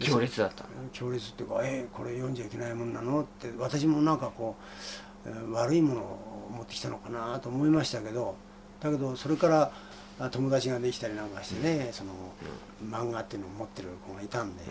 [0.00, 0.70] 強烈だったの。
[0.92, 3.52] 強烈っていうか「えこれ読んじゃいけないもんなの?」って。
[3.58, 4.56] 私もなんかこ
[5.24, 8.36] う、えー悪いものを持ってきたのかなと思いましたけど
[8.80, 9.72] だけどそれから
[10.20, 12.12] あ友達ができたりなんかしてね、その
[12.84, 14.62] 漫画っていうのを持ってる子がいたんで、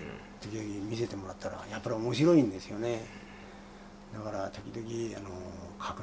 [0.43, 2.99] 時々見せてもらったらやっぱり面白いんですよね。
[4.13, 5.29] だから時々あの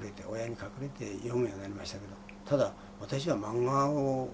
[0.03, 2.13] 隠れて親に隠れて読むようになりましたけど
[2.45, 4.29] ただ私は漫画を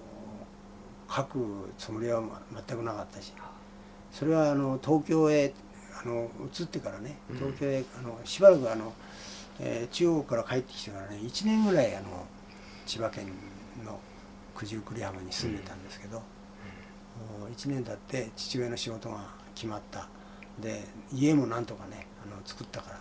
[1.07, 2.23] 描くつもりは
[2.67, 3.33] 全くなかったし
[4.11, 5.53] それはあの東京へ
[6.03, 8.93] あの移ってからね東京へあのしばらくあの、
[9.59, 12.25] えー中国から帰ってきてからね1年ぐらいあの
[12.87, 13.27] 千葉県
[13.85, 13.99] の
[14.57, 16.23] 九十九里浜に住んでたんですけど、
[17.51, 20.07] 1年経って父親の仕事が決まった。
[20.59, 22.97] で家もなんとかねあの作ったから、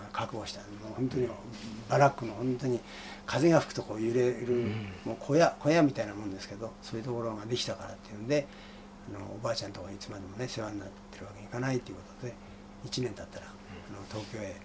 [0.00, 0.60] な覚悟した。
[0.60, 1.28] もう本当に
[1.88, 2.80] バラックの本当に
[3.24, 4.72] 風が吹くとこう揺れる、
[5.04, 8.46] もう小屋小屋みたいなもんですけどそういうところができたからっていうんで
[9.14, 12.34] あのおばあちゃんとかいつまでもね世話になってるわけにいかないっていうことで
[12.84, 14.56] 1年経ったらあの東京へ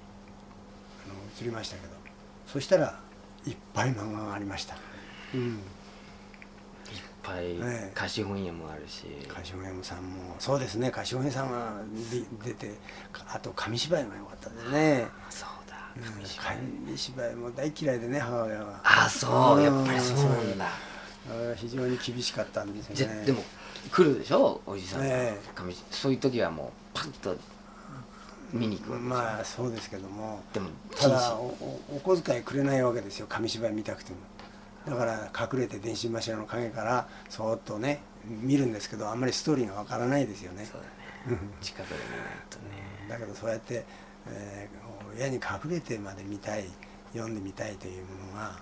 [1.06, 1.94] あの移りましたけど
[2.48, 3.00] そしたら
[3.46, 4.76] いっぱい漫画がありました。
[5.34, 5.60] うん
[7.24, 7.92] ぱいええ。
[7.94, 10.92] 貸本屋もあるし、柏山さんもそうですね。
[10.92, 11.82] 柏山さんが
[12.12, 12.76] で出て
[13.12, 15.08] かあと紙芝居が良かったですね。
[15.30, 15.76] そうだ。
[15.96, 16.04] うん。
[16.04, 16.58] 紙芝居。
[16.86, 18.82] 紙芝居も大嫌いでね母親は。
[18.84, 19.62] あそう。
[19.62, 20.66] やっぱりそうなんだ。
[20.66, 20.70] あ
[21.56, 23.26] 非常に厳しかったんですよね。
[23.26, 23.44] でも
[23.92, 24.62] 来るでしょ？
[24.66, 25.38] おじさんが、え
[25.92, 27.36] そういう時はもうパッと
[28.52, 30.44] 見に行くまあそうですけども。
[30.54, 33.28] でもただおおお小遣いくれないわけですよ。
[33.30, 34.18] 紙芝居見たくても
[34.88, 40.66] だから隠れて電信柱の陰からそーっとね見るんですけどあんまりストーリーがわからないですよね。
[40.66, 41.40] そうだね。
[41.62, 42.64] 近くで見ないとね。
[43.10, 43.86] だけどそうやって、
[44.28, 46.64] えー親に隠れてまで見たい
[47.14, 48.56] 読んでみたいというものが、うん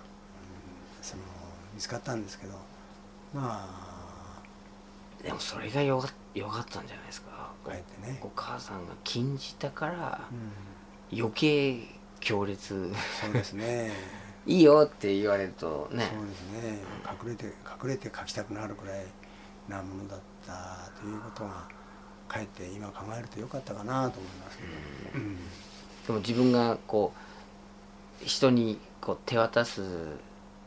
[1.00, 1.22] その
[1.74, 2.54] 見つかったんですけど
[3.32, 4.42] まあ
[5.22, 7.30] でもそれがよかよかったんじゃないですか。
[7.64, 10.20] かえってね、お母さんが禁じたから
[11.12, 11.18] うん。
[11.18, 11.78] 余計
[12.20, 12.92] 強烈。
[13.20, 13.92] そうですね
[14.46, 16.10] いいよって言われるとね。
[16.12, 16.78] そうですね。
[17.22, 19.04] 隠れて隠れて書きたくなるくらい
[19.68, 21.68] なものだったということが
[22.28, 25.36] かえって今考えるとよかったかなと思いますけど、うん。
[25.36, 27.12] でも自分がこ
[28.22, 29.82] う人にこう手渡す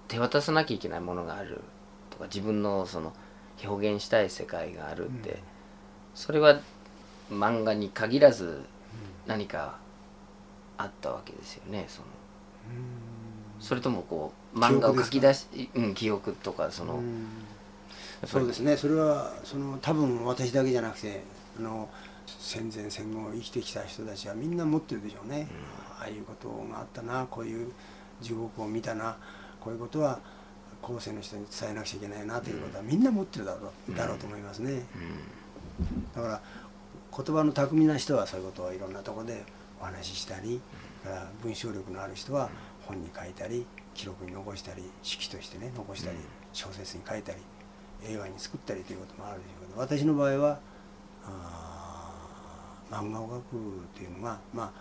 [0.07, 1.61] 手渡さなきゃいけないものがある
[2.09, 3.13] とか自分のその
[3.63, 5.37] 表現したい世界があるって、うん。
[6.15, 6.59] それは
[7.31, 8.63] 漫画に限らず
[9.25, 9.79] 何か
[10.77, 12.07] あったわけですよねその
[13.63, 17.01] それともこう漫画を書き出しうん、記憶とかその、
[18.27, 18.75] そうですね。
[18.75, 21.23] それはその多分私だけじゃなくて
[21.57, 21.89] あの
[22.27, 25.47] 戦前戦後生きてきた人たちはみんな持ってるでしょうね、
[25.97, 27.71] ああいうことがあったなこういう
[28.21, 29.15] 地獄を見たな
[29.61, 30.19] こういうことは
[30.81, 34.83] 後世の人に伝えなくちゃいけないなということはみんな持ってるだろう,、だろうと思いますね。
[36.13, 36.41] だから
[37.15, 39.45] 言葉の巧みな人はそういうことをいろんなところで
[39.79, 40.59] お話ししたり
[41.03, 42.49] から文章力のある人は
[42.87, 46.17] 本に書いたり記録に残したり式としてね残したり
[46.51, 47.39] 小説に書いたり
[48.05, 50.59] 映画に作ったりということもあるでしょうけど私の場合は
[52.91, 54.71] 漫画を描くっていうのがまあ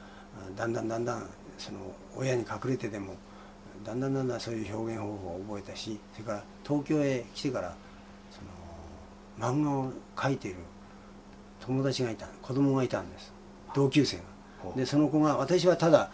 [0.56, 1.78] だんだんだんだんその
[2.16, 3.14] 親に隠れてでも
[3.84, 7.74] だんだんだんだんそういう表現方法を覚えたしそれから東京へ来てから
[8.30, 8.40] そ
[9.42, 10.58] の漫画を描いている
[11.60, 13.32] 友達がいた子供がいたんです。
[13.74, 14.22] 同級生が。
[14.76, 16.10] でその子が私はただ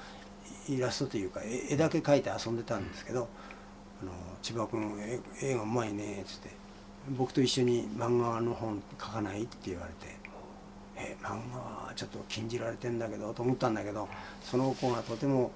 [0.68, 3.28] イラストというか絵絵だけ描いて遊んでたんですけど
[4.02, 6.50] 「あの千葉君絵絵がうまいね」っつって
[7.16, 10.16] 「僕と一緒に漫画の本描かない?」って言われて
[10.96, 14.08] 「え漫画はちょっと禁じられてんだけど」と思ったんだけど
[14.42, 15.50] その子がとても、うん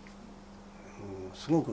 [1.35, 1.72] すごく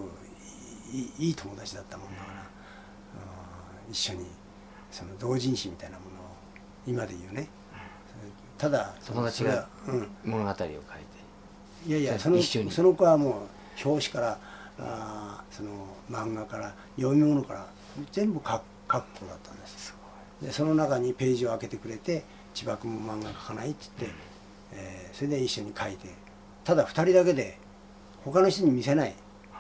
[0.92, 4.26] いいいい友達だったもんだから、うん一緒に
[4.92, 6.24] その同人誌みたいなものを
[6.88, 7.48] 今で言うね。
[8.58, 9.68] ただ友達が
[10.26, 10.78] 物語を書いて
[11.88, 12.38] いやいやその
[12.72, 13.48] その子はも
[13.84, 14.40] う表紙から
[14.80, 15.70] あーその
[16.10, 17.68] 漫画から読み物から
[18.12, 18.62] 全部書く
[18.92, 19.96] 書く子だったんです。
[20.42, 24.18] でその中にページを開けてくれて「千葉君も漫画描かない?」って言って、
[24.74, 26.08] えーそれで一緒に書いて
[26.64, 27.58] ただ2人だけで
[28.24, 29.14] 他の人に見せない。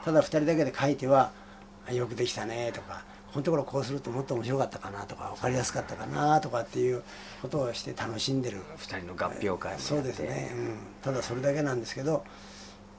[0.05, 1.31] ただ2人だけで書いては
[1.87, 7.03] 「あよくできたね」とか「このところこうするともっと面白かったかな」とか「分かりやすかったかな」とかっていう
[7.41, 8.61] ことをして楽しんでる。
[8.77, 12.23] 二人の合評会もそうですね、うん、ただそれだけなんですけど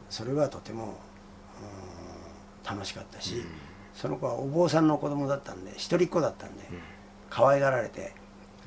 [0.08, 0.94] それはとても、うん
[2.62, 3.44] 楽しかったし、
[3.94, 6.64] その子はお坊さんの子供だったんで一人っ子だったんで、
[7.28, 8.12] 可愛がられて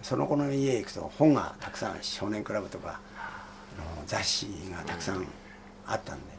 [0.02, 3.00] その子の家へ行くと本がたくさん「少年クラブ」とか
[4.06, 5.26] 雑誌がたくさん
[5.86, 6.34] あったんで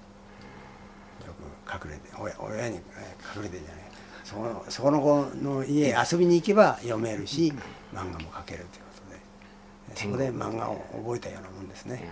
[1.26, 1.32] よ
[1.78, 3.84] く隠れて親親にえー隠れてじゃない
[4.24, 7.52] そこのそこの子の家へ遊びに行けば読めるし
[7.92, 10.00] 漫画も描けるということで。
[10.00, 12.08] そこで漫画を覚えたようなもんですね。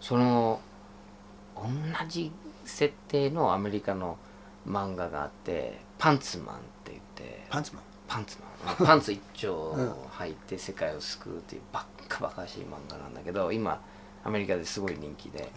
[0.00, 0.60] その
[1.54, 1.62] 同
[2.08, 2.32] じ
[2.64, 4.16] 設定のアメリカの
[4.66, 7.82] 漫画があって「パンツマン」って言ってパンツマン？
[8.08, 8.86] パンツマン。
[8.86, 9.74] パンツ一丁
[10.18, 13.80] 履いて世界を救うっていうバッカバカしい漫画なんだけど今
[14.24, 15.50] アメリカですごい人気で。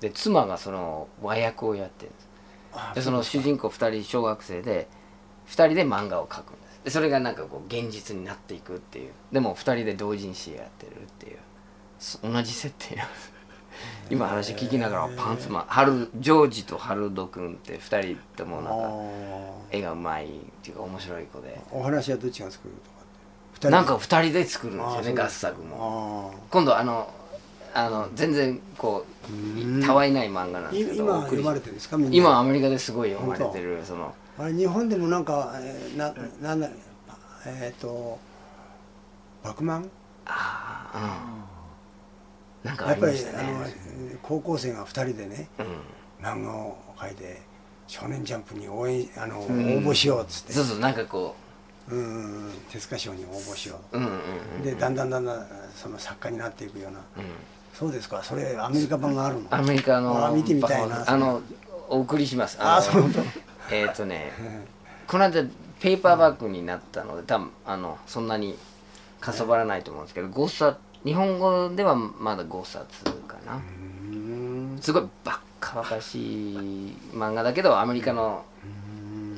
[0.00, 2.28] で妻がその和訳をやってるんです。
[2.72, 4.88] あでその主人公2人小学生で
[5.52, 6.80] 2人で漫画を描くんです。
[6.84, 9.12] でそれがなんかこう現実になっていくっていう。
[9.30, 11.38] でも2人で同人誌やってるっていう。
[11.98, 13.32] そ同じ設定なんです。
[14.10, 20.28] 今話聞きながらパンツマンハルジョージとハルド君って2人ともなんかあ絵がうまいっ
[20.62, 21.60] ていうか面白い子で。
[21.70, 23.58] ーお話はどっちが作るとかって？
[23.60, 26.32] 人なんか二人で作るんですよね合作も。
[26.34, 27.08] あ今度あの
[27.74, 29.06] あの全然こ
[29.80, 36.68] うたわいない漫画なんあですけど今お送り読まれてるんですか今アメリカですごい読まれてるそのあれ日本でもなんか、えー、ななんだ
[37.46, 38.18] えっ、と
[39.42, 39.90] バクマン
[40.26, 41.24] ああ
[42.64, 42.68] うん。
[42.68, 43.74] なんかあやっぱりあのね
[44.22, 46.24] 高校生が2人でねうん。
[46.24, 47.42] 漫画を描いて
[47.88, 49.78] 「少年ジャンプ」に応援あの、うん。
[49.78, 50.52] 応募しようっつって。
[50.52, 51.34] そうそうなんかこ
[51.90, 51.94] う。
[51.94, 52.50] んうんうん。
[52.70, 53.98] 手塚賞に応募しよう。
[53.98, 54.14] うんうんう
[54.58, 54.62] うん。
[54.62, 57.00] でだんだんだんだんその作家になっていくような。
[57.18, 57.24] うん。
[57.74, 58.22] そうですか？
[58.22, 59.48] それアメリカ版があるの？
[59.50, 61.04] アメリカのあ見てみたいな。
[61.10, 61.42] あの
[61.88, 62.56] お送りします。
[62.58, 63.02] のあそう
[63.72, 64.30] えっとね
[65.06, 65.44] この間
[65.80, 68.56] ペーパーバッグになったので多分あのそんなに
[69.20, 73.56] かさばらないと思うんですけど5冊日本語ではまだ5冊かな。
[73.56, 78.44] うんすごいバッカバカしい漫画だけどアメリカの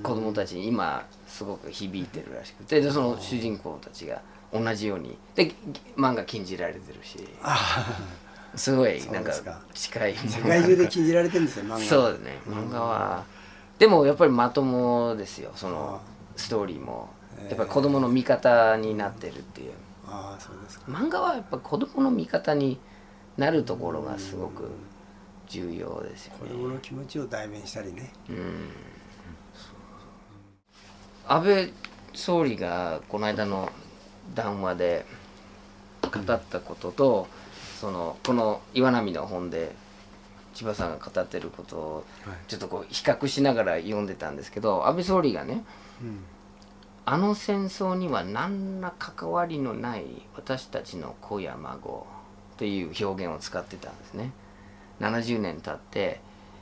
[0.02, 4.20] 子供たちに今すごく響いてるらしくてでその主人公たちが
[4.52, 5.52] 同じようにで
[5.96, 7.18] 漫画禁じられてるし。
[7.42, 7.86] あ
[8.56, 9.60] すごいなんかですか。
[9.74, 11.78] 近い世界中で禁じられてるんですよ漫画。
[11.78, 12.38] そうだね。
[12.46, 13.24] 漫画は
[13.78, 15.52] でもやっぱりまともですよ。
[15.54, 16.00] その
[16.36, 17.08] ストーリーも。
[17.38, 17.48] えー。
[17.48, 19.72] やっぱり子供の味方になってるっていう。
[20.06, 20.90] ああそうですか。
[20.90, 22.78] 漫画はやっぱ子供の味方に
[23.36, 24.70] なるところがすごく
[25.48, 28.12] 重要ですよ子ね供の気持ちを代弁したりね。
[28.28, 28.70] うん。
[31.26, 31.72] 安倍
[32.12, 33.70] 総理がこの間の
[34.34, 35.06] 談話で
[36.02, 37.26] 語ったことと、
[37.80, 39.74] そのこの岩波の本で
[40.54, 42.04] 千葉さんが語ってることを
[42.48, 45.64] ちょっとこう比較しながら読んでたんですけど安倍総理がね
[46.00, 46.24] うん。
[47.06, 52.06] あの戦争には何ら関わりのない私たちの子や孫
[52.56, 54.32] という表現を使ってたんですね。
[55.00, 56.20] 70年経って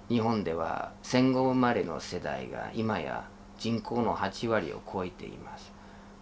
[0.09, 3.29] 日本では戦後生まれの世代が今や
[3.59, 5.73] 人口の8割を超えています。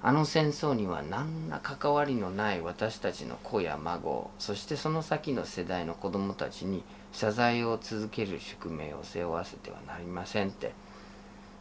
[0.03, 10.73] あの戦争には何ら関わりのない私たちの子や孫そしてその先の世代の子供たちに謝罪を続ける宿命を背負わせてはなりませんって。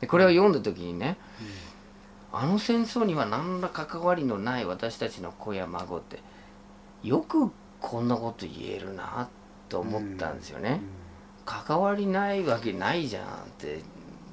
[0.01, 1.17] でこれを読んだ時にね、
[2.31, 6.19] あの戦争には何ら関わりのない私たちの子や孫って
[7.03, 9.27] よくこんなこと言えるな
[9.67, 10.79] と思ったんですよね、
[11.45, 13.81] 関わりないわけないじゃんって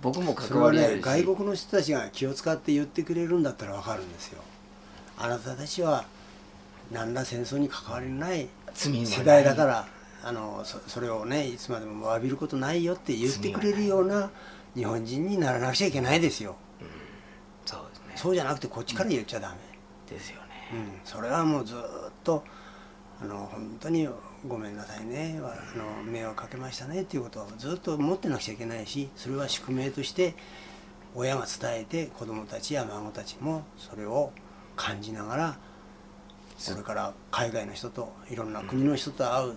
[0.02, 4.42] 僕も関わりあるし、外国の人たちが気を使って言ってくれるんだったらわかるんですよ。
[5.18, 6.04] あなたたちは
[6.92, 9.88] 何ら戦争に関わりのない罪もない世代だから
[10.22, 14.30] あのそそれをねいつまでも詫びることないよって言ってくれるような
[14.74, 16.56] 日本人にならなくちゃいけないですよ。
[17.64, 18.12] そうですね。
[18.16, 19.56] そうじゃなくてこっちから言っちゃダメ、
[20.08, 20.46] ですよね。
[20.72, 21.78] うん、それはもうずっ
[22.24, 22.44] と
[23.20, 24.08] あの本当に
[24.46, 25.40] ごめんなさいね。
[25.40, 30.34] わあの迷惑かけましたねっていうことをずっと思ってなくちゃいけないしそれは宿命として
[31.14, 34.32] 親が伝えて子供たちや孫たちもそれを
[34.76, 35.58] 感じながら
[36.58, 39.56] それから海外の人といろんな国の人と会う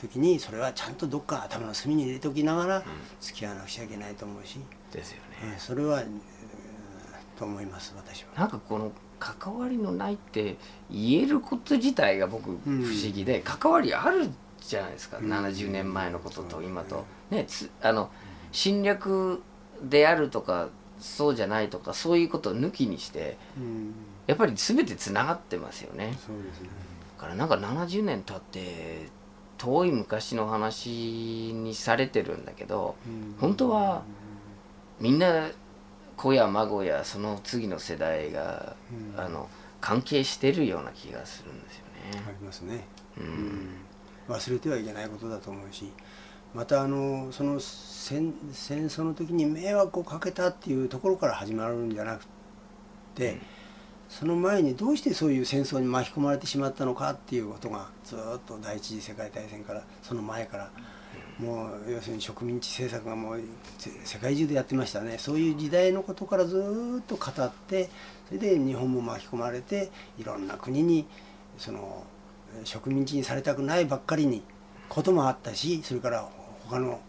[0.00, 2.82] 時にそれはちゃんとどっか頭の隅に入れておきながら
[3.20, 4.58] 付き合わなくちゃいけないと思うし、
[4.92, 6.20] ですようんねそれは、うん
[7.38, 8.28] と思います私は。
[8.40, 10.56] なんかこの関わりのないって
[10.90, 12.82] 言えること自体が僕不うん。
[12.82, 15.30] 思議で、関わりあるじゃないですか、うん。
[15.30, 17.04] 70年前のことと今と。
[17.30, 18.10] ねつあの
[18.52, 19.42] 侵略
[19.82, 23.92] であるとかそうじゃないとかそういうことを抜きにしてうん。
[24.26, 26.16] やっぱり全てつながってますよね。
[26.26, 26.70] そうですね。
[27.18, 29.08] だからなんか70年経って
[29.58, 32.96] 遠い昔の話にされてるんだけど
[33.40, 34.02] 本当は
[35.00, 35.50] みんな
[36.16, 39.20] 子や孫やその次の世代が、うん。
[39.20, 39.48] あの
[39.80, 41.84] 関係してるような気がするんですよ
[42.24, 42.34] あね。
[42.40, 42.86] りますね、
[43.18, 43.26] ううん。
[43.26, 43.68] ん、
[44.28, 45.92] 忘れてはいけないことだと思うし
[46.54, 52.26] またあのその戦戦争の時に迷惑をかけたっていうところから始まるんじゃなく
[53.14, 53.38] て、
[54.08, 60.70] その前にどうしてそういう戦争に巻き込まれてしまったのかっていうことがずっと第一次世界大戦からその前から。
[61.38, 63.40] もう要するに植民地政策がもう
[64.04, 65.18] 世界中でやってましたね。
[65.18, 66.56] そういう時代のことからず
[67.00, 67.90] っと語って
[68.26, 71.06] それで日本も巻き込まれていろんな国に
[71.58, 72.04] その
[72.64, 74.42] 植民地にされたくないばっかりに
[74.88, 76.26] こともあったしそれから
[76.68, 77.00] 他の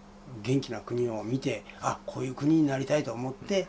[0.44, 3.68] 元気な国を見てあこういう国になりたいと思って、えー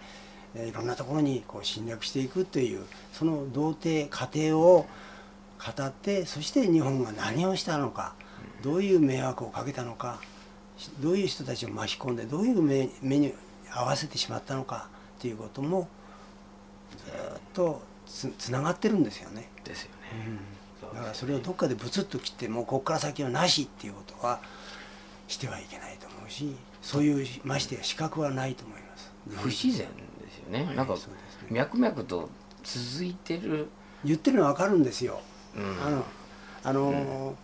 [0.55, 4.87] いろんなところにこう侵略していくというその童貞過程を
[5.59, 8.15] 語ってそして日本が何をしたのか
[8.63, 10.21] どういう迷惑をかけたのか
[10.77, 13.35] しどういう人たちを巻き込んでどういう目目に
[13.71, 14.89] 合わせてしまったのか
[15.21, 15.89] ということも
[16.97, 19.49] ずっとつつながってるんですよね。
[19.65, 20.39] ですよね。
[20.81, 24.41] そうだからそれをどっかでブツッと切ってもうここから先はなしっていうことは
[25.27, 29.13] してはいけないと思うしそういうましてや資格はないと思います。
[29.43, 29.87] 不自然
[30.51, 30.75] ですよね。
[30.77, 31.01] なんかね。
[31.51, 32.29] 脈々と
[32.63, 33.69] 続いてる。
[34.05, 35.21] 言ってるのは分かるんですよ。
[35.57, 35.77] うん。
[35.85, 36.05] あの
[36.65, 37.35] あの、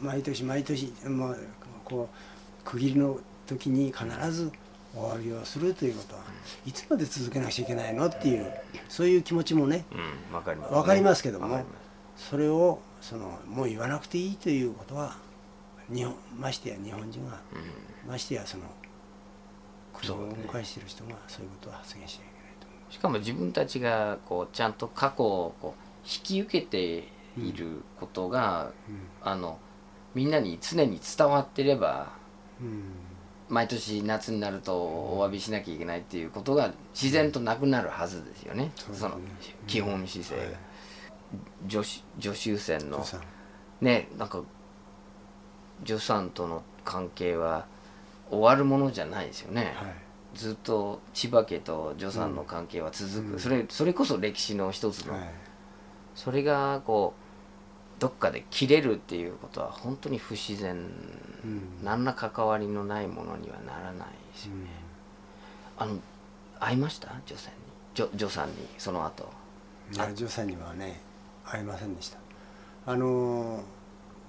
[0.00, 1.36] 毎年毎年、まあ、
[1.84, 4.52] こう区切りの時に必ず
[4.94, 6.22] お詫びをするということは
[6.66, 8.52] いつまで続けなくちゃいけないのっていう
[8.88, 10.34] そういう気持ちもねうん。
[10.34, 11.64] わかります、わかりますけども
[12.16, 15.16] それをそのもう言わなくていいということは
[15.92, 17.40] 日本ましてや日本人が
[18.06, 18.64] ましてやその
[19.94, 20.34] 苦労をそうね。
[20.46, 22.29] 迎えしている人がそういうことを発言しちゃいけないと思う。
[22.90, 28.72] しかも自分たちがこうちゃんと過去をこう引き受けていることが、
[29.22, 29.58] あの
[30.14, 32.12] みんなに常に伝わってれば
[32.60, 32.82] うん。
[33.50, 39.08] 毎年夏になるとお詫びしなきゃいけないっていうことが自然となくなるはずですよね、そうですね。
[39.08, 39.20] その
[39.66, 40.54] 基本姿勢が、はい
[41.66, 43.04] 女子女子船の。
[43.80, 44.42] ねなんか
[45.84, 47.66] 助産との関係は
[48.30, 49.94] 終わるものじゃないですよね、はい
[50.34, 53.38] ずっと千葉家と助産の関係は続く、うん。
[53.38, 55.22] それそれこそ歴史の一つの、はい。
[56.14, 60.78] それがこうどっかで切れるっていうことは本当に不自然、う
[61.46, 61.84] ん。
[61.84, 64.66] 何ら関わりのないものにはならないですよね、
[65.76, 65.98] あの
[66.58, 67.08] 会いました？
[67.26, 67.60] 助産に。
[67.94, 69.28] 助助産にその後。
[69.92, 71.00] いや助産にはね
[71.44, 72.18] 会えませんでした。
[72.86, 73.62] あの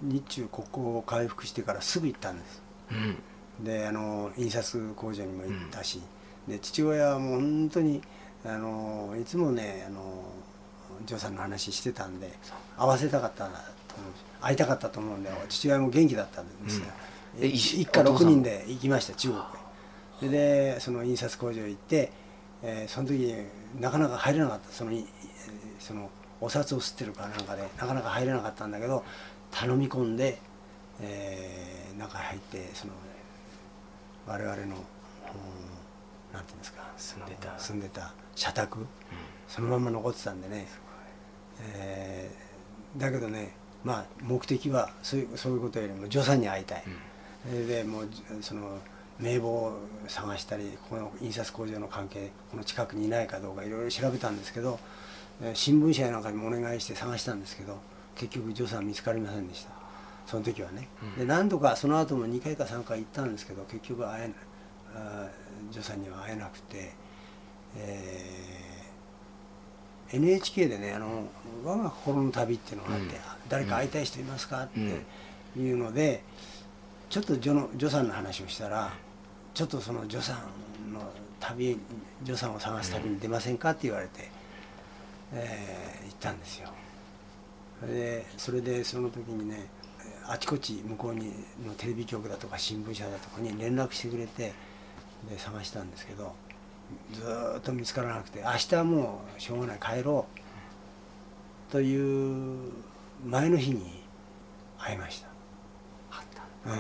[0.02, 2.62] 日中国交を回復してからすぐ行ったんです。
[2.92, 3.18] うん
[3.64, 6.02] であの印刷工場にも行ったし、
[6.48, 8.02] で父親はもう本当に
[8.46, 10.24] あのいつもねあの
[11.06, 12.32] ジョーさんの話してたんで
[12.78, 13.56] 会わせたかったなと
[13.98, 16.86] 思うし会いたかったと思うんで父親も元気だったんですよ、
[17.40, 17.48] うん。
[17.48, 18.32] 一一家6お父さんも。
[18.34, 20.30] 人で行きました中国へ。
[20.30, 22.12] ででその印刷工場へ行って、
[22.64, 23.36] えーその時
[23.80, 24.72] なかなか入れなかった。
[24.72, 24.92] その
[25.80, 26.10] その
[26.40, 29.04] お札を吸ってるかなんかでなかなか入れなかったんだけど
[29.52, 30.40] 頼み込んで、
[31.00, 32.94] えー中へ入ってその
[34.28, 34.72] 我々の、うん
[36.34, 37.60] なんていうんですか住んでた。
[37.60, 38.86] 住んでた社宅、
[39.48, 40.68] そのまま残ってたんでね、
[41.60, 43.56] えーだけどね
[43.86, 46.84] まあ目的はそういうそういうことよりも助産に会いたい、
[47.50, 48.80] それでもうじその
[49.20, 54.80] 名簿を探したりこの印刷工場の関係この近くにいないかどうかいろいろ調べたんですけど、
[55.42, 57.78] えー新聞社やなんかにもお願いして探したんですけど
[58.16, 59.72] 結局助産見つかりませんでした
[60.26, 64.34] その時はね、で何度かその後も2回か3回行ったんですけど結局会えない。
[64.96, 66.92] あー助産には会えなくて、
[67.78, 71.24] えー NHK でね「あの
[71.64, 73.12] 我が心の旅」っていうのがあって、うん。
[73.48, 74.82] 誰か会いたい人いますか?」ってう
[75.62, 76.24] んいうので、
[77.10, 78.94] ちょっと助の助産の話をしたら
[79.54, 80.38] ちょっとその助産
[80.94, 81.02] の
[81.40, 81.78] 旅
[82.26, 83.72] 助産を探す旅に出ませんか？
[83.72, 84.30] って言われて、
[85.34, 86.70] えー行ったんですよ。
[87.88, 89.68] でそれでその時にね
[90.32, 91.26] あちこち向こうに
[91.68, 94.54] のテレビ局だとか新聞社だとかに連絡してくれて
[95.30, 96.34] で探したんですけど
[97.14, 100.26] ずーっと見つからなくて明日はもうしょうがない帰ろ
[101.70, 102.72] うという
[103.26, 104.02] 前の日に
[104.80, 105.28] 会いました。
[106.64, 106.80] うん、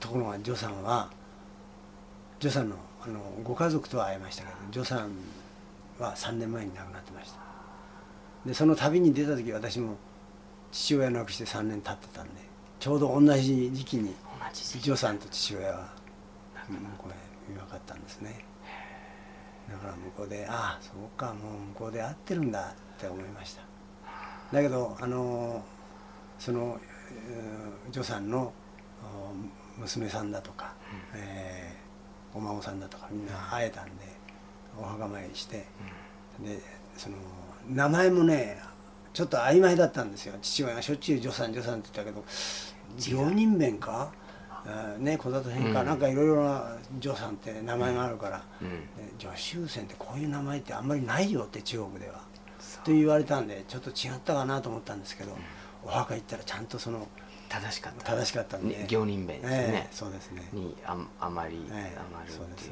[0.00, 1.10] ところが助さんは
[2.40, 5.10] 助さんのあのご家族とは会いましたけど助さん
[5.98, 7.38] は3年前に亡くなってました。
[8.44, 9.96] でその旅に出た時私も
[10.72, 12.40] 父親亡くして3年経ってたんで
[12.78, 14.14] ちょうど同じ時期に同
[14.52, 14.84] じ時期。
[14.84, 15.88] 助さんと父親は
[16.68, 17.12] 向こう
[17.50, 18.44] へいなかったんですね。
[19.70, 23.62] だから向こうでああそうかもう向こうで会ってるんだって思いました。
[24.52, 25.62] だけどあの
[26.38, 26.78] その
[27.12, 28.52] えー助さんの
[29.02, 29.06] あ
[29.78, 30.74] 娘さんだとか、
[31.14, 31.80] えー
[32.32, 33.90] お孫さんだとかみんな会えたんで
[34.78, 35.66] お墓参りして
[36.38, 36.60] で
[36.96, 37.16] その
[37.68, 38.56] 名前もね
[39.12, 40.34] ちょっと曖昧だったんですよ。
[40.40, 42.24] 父親がしょっちゅう助さん助さんって言ったけど。
[43.08, 44.12] 病人弁か？
[44.64, 45.86] あーね小里編か、うん。
[45.86, 48.68] なんかいろいろな助さんって名前があるから、うん。
[48.70, 48.78] で
[49.18, 52.20] 助手船ってこういう名前ってあんまりないよって中国では。
[52.84, 55.36] と言われたんでちょっと違ったかなと思ったんですけど、
[55.84, 57.08] お墓行ったらちゃんとその
[57.48, 58.04] 正しかった。
[58.16, 59.56] 正しかったんで、ね行人弁ですね。
[59.58, 62.70] ええそうですね、にああまりええ余るっていう。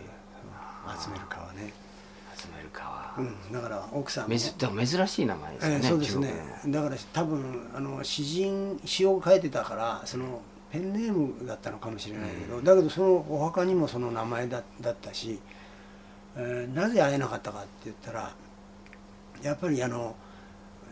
[0.99, 1.73] 集める川ね、
[2.39, 3.15] 集める川。
[3.19, 6.33] うん、だから奥さん珍しい名前ですよねええそうですね。
[6.69, 15.41] だから多分あの詩人詩を書いてたからそのペンネームだったのかもしれないけど、だけどそのお墓にもその名前だだったし、
[16.37, 18.35] えーなぜ会えなかったかって言ったら
[19.43, 20.15] やっぱりあの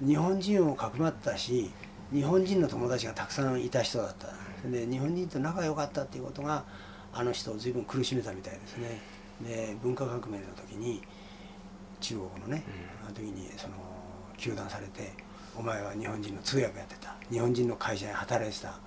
[0.00, 1.70] 日本人をかくまったし
[2.12, 4.28] 日本人の友達がたくさんいた人だった。
[4.68, 6.64] で日本人と仲良かったっていうことが
[7.12, 9.00] あの人を随分苦しめたみたいですね。
[9.40, 11.02] で文化革命の時に
[12.00, 12.62] 中国のね、
[13.04, 13.74] あの時にその
[14.38, 15.12] 糾弾されて
[15.56, 17.14] お前は日本人の通訳やってた。
[17.30, 18.78] 日本人の会社に働いてた。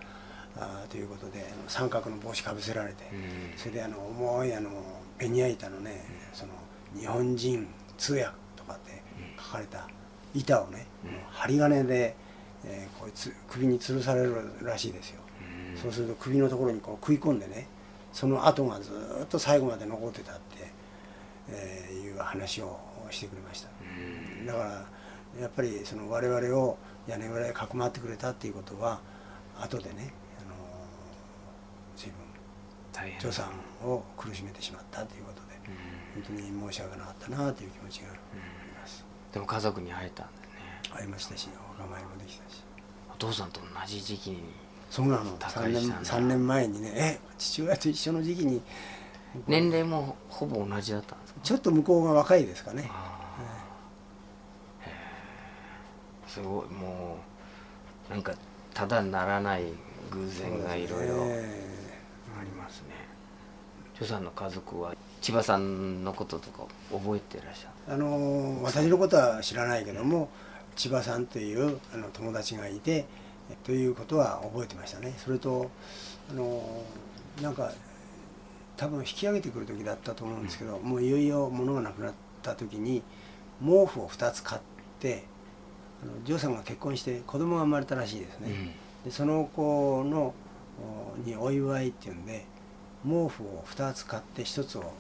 [0.58, 3.58] あーということで三角の帽子かぶせられて、うん。
[3.58, 4.70] それであの重いあの
[5.18, 6.04] ベニヤ板のね、
[6.34, 6.52] その
[7.00, 9.02] 日本人通訳とかって
[9.38, 9.88] 書かれた
[10.34, 11.12] 板をね、うん。
[11.30, 12.16] 針金で、
[12.66, 15.22] えーこうつ首に吊るされるらしいですよ、
[15.82, 17.68] そうすると首のところにこう食い込んでね
[18.12, 20.42] その跡がずーっと最後まで残ってたって、
[21.50, 22.80] えーいう話を
[23.12, 23.70] してくれました。
[23.82, 24.86] うんだから
[25.42, 29.00] やっぱりその我々を屋根裏でかくまってくれたっていうことは
[29.60, 30.56] 後でね、あの
[31.96, 32.16] 随分
[32.92, 33.20] 大変。
[33.22, 33.50] 助さ
[33.84, 35.60] んを苦しめてしまったということで
[36.18, 38.20] うん本当に申し訳なかったなという気持ちがあり
[38.80, 40.50] ますでも家族に会えたんですね。
[40.98, 42.64] 会いましたしお構いもできたし。
[43.14, 44.44] お父さんと同じ時期に。
[44.90, 45.38] そうなの。
[45.38, 45.96] 3年高橋さんだ。
[46.04, 46.92] 3年前にね。
[46.96, 48.62] え父親と一緒の時期に。
[49.46, 51.29] 年齢もほぼ同じだったんですか？
[51.44, 52.90] ちょっと向こうが若いですかね。
[56.28, 57.18] すごいも
[58.10, 58.34] うなんか
[58.74, 59.64] ただならない
[60.12, 61.50] 偶然がいろいろえ
[62.40, 62.90] ありますね。
[63.98, 67.96] ジョさんの家族は千葉さんのこととか覚えてらっしゃる？
[67.96, 70.30] あの私のことは知らないけども
[70.76, 73.06] 千葉さんというあの友達がいて
[73.64, 75.16] ということは覚えてましたね。
[75.18, 75.70] それと
[76.30, 76.84] あの
[77.42, 77.72] なんか
[78.80, 83.04] 多分引き上げてくる時だったと思うんですけど、もういよいよ物がなくなった時に
[83.60, 84.62] 毛布を2つ買っ
[85.02, 85.26] て
[86.02, 88.74] あのジョーさんが結婚して子供が生まれたらしいですね、
[89.04, 90.34] でその子の
[90.82, 92.46] おにお祝いっていうんで
[93.04, 94.94] 毛布を2つ買って1つを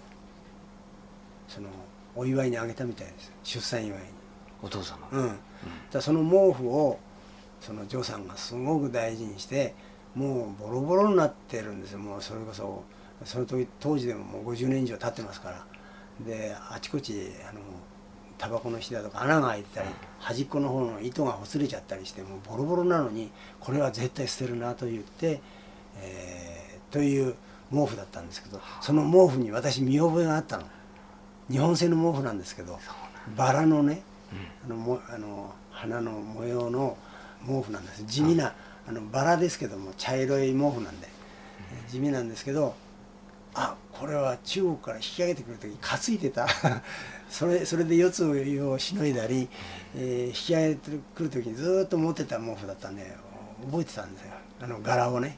[1.47, 1.69] その
[2.17, 3.31] お祝いにあげたみたいです。
[3.45, 4.05] 出産祝いに。
[4.61, 5.37] お父様うん、だか
[5.93, 6.99] らその毛布を
[7.61, 9.73] そのジョーさんがすごく大事にして
[10.15, 11.99] もうボロボロになってるんですよ。
[11.99, 12.83] もうそれこそ
[13.25, 15.65] その時当時でももう50年以上経ってますから。
[16.25, 17.61] であちこちあの
[18.37, 19.89] タバコの火だとか穴が開いてたり
[20.19, 25.41] 端っこの方の糸がほつれちゃったりしてもうボロボロなのにこれは絶対捨てるなと言って、
[26.01, 27.35] えーという
[27.71, 30.63] 毛布だったんですけどその毛布に私見覚えがあったの。
[31.49, 32.79] 日本製の毛布なんですけど
[33.35, 34.01] バラのね
[34.65, 36.97] あのもあの花の模様の
[37.45, 38.03] 毛布なんです。
[38.05, 38.53] 地味な
[38.87, 41.07] あのバラですけども茶色い毛布なんで、
[41.87, 42.75] え地味なんですけど
[43.61, 46.47] あこれは中国から引き上げてくる時担いでた。
[47.29, 49.49] それそれで四つをしのいだり、
[49.95, 53.15] えー引き上げてくる時にずーっと持ってた毛布だったんで
[53.69, 54.33] 覚えてたんですよ。
[54.61, 55.37] あの柄をね。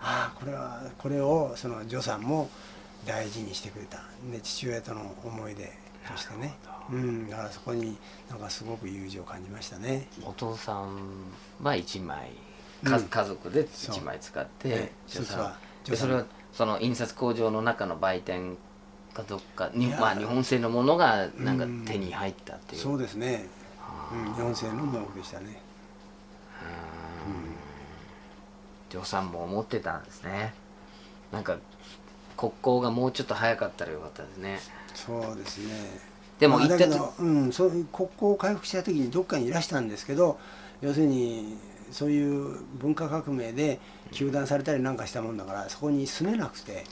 [0.00, 2.50] ああこれはこれをその助さんも
[3.06, 4.02] 大事にしてくれた。
[4.32, 5.72] で父親との思い出
[6.10, 6.56] としてね。
[6.90, 7.96] うんだからそこに
[8.28, 10.08] なんかすごく友情を感じましたね。
[10.24, 10.98] お父さん
[11.62, 12.32] は1枚
[12.84, 18.56] かうん家族で1枚使ってねジョさん一つはでそれはその印刷工場の中の売店
[19.14, 21.84] かどっかにまあ日本製のものがなんかうん。
[21.84, 22.82] 手に入ったっていう。
[22.82, 23.46] そうですね、
[24.12, 25.60] うん、日本製の毛布でしたね。
[27.26, 27.52] うん。
[28.90, 30.54] ジョさんも思ってたんですね。
[31.30, 31.56] なんか
[32.36, 34.60] 国交がもうちょっと早かったらよかったですね。
[34.94, 36.12] そうですね。
[36.38, 40.38] でもまあ行ったとだけど、うん、そういう国交を回復した時にどっかにいらしたんですけど
[40.80, 41.56] 要するに
[41.92, 43.78] そういう文化革命で
[44.10, 46.84] 糾弾されたりなんかしたもんだからそこに住めなくて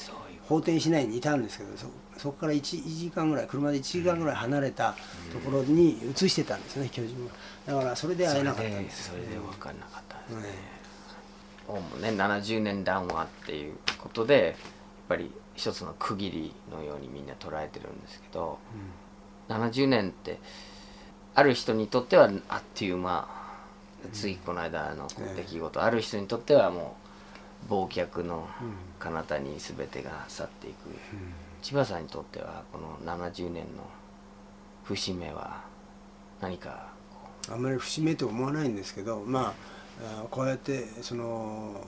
[0.48, 1.86] 法廷市内にいたんですけどそ
[2.18, 4.94] そこから 1, 1時間ぐらい車で1時間ぐらい離れた
[5.32, 7.14] ところに移してたんですね居住
[7.66, 10.80] がだからそれで会えなかったんですそれでそれで分かんなかったですね。
[11.68, 14.54] うね70年談話っていうことでやっ
[15.08, 18.58] ぱり一つの区切りのようにみんな捉えてるんですけど
[19.48, 20.38] 70年って
[21.34, 23.28] ある人にとってはあっという間
[24.08, 26.96] ついこの間のええ出来事、ある人にとってはも
[27.68, 28.72] う忘却のうん。
[28.98, 30.76] 彼方に全てが去っていく、
[31.62, 33.88] 千葉さんにとってはこの70年の
[34.84, 35.62] 節目は
[36.40, 39.54] 何かこあんまり節目と思わないんですけどま
[40.02, 41.84] ああこうやってその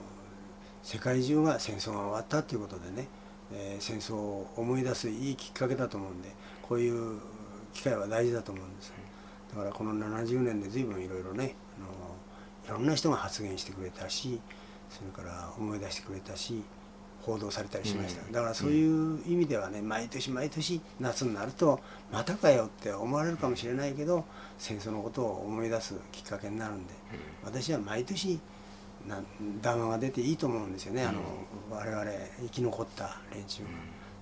[0.83, 3.07] 世界中が戦争が終わったということでね、
[3.51, 6.29] えー戦争を思い出すいいきっかけだと思うんで
[6.61, 7.19] こういう
[7.73, 8.93] 機会は大事だと思うんです。
[9.51, 11.55] だからこの70年で随分いろいろね
[12.65, 14.39] いろんな人が発言してくれたし
[14.89, 16.63] それから思い出してくれたし
[17.21, 18.31] 報道されたりしました、うん。
[18.31, 21.79] だからそういう意味ではね毎年毎年夏になると
[22.11, 24.25] またかよって思われるかもしれないけど
[24.57, 26.95] 戦争のことを思い出すきっかけになるんでう、
[27.45, 28.39] 私は毎年
[29.07, 29.21] な
[29.61, 31.21] 談話が出ていいと思うんですよね、あの
[31.69, 32.05] 我々
[32.41, 33.69] 生き残った連中が、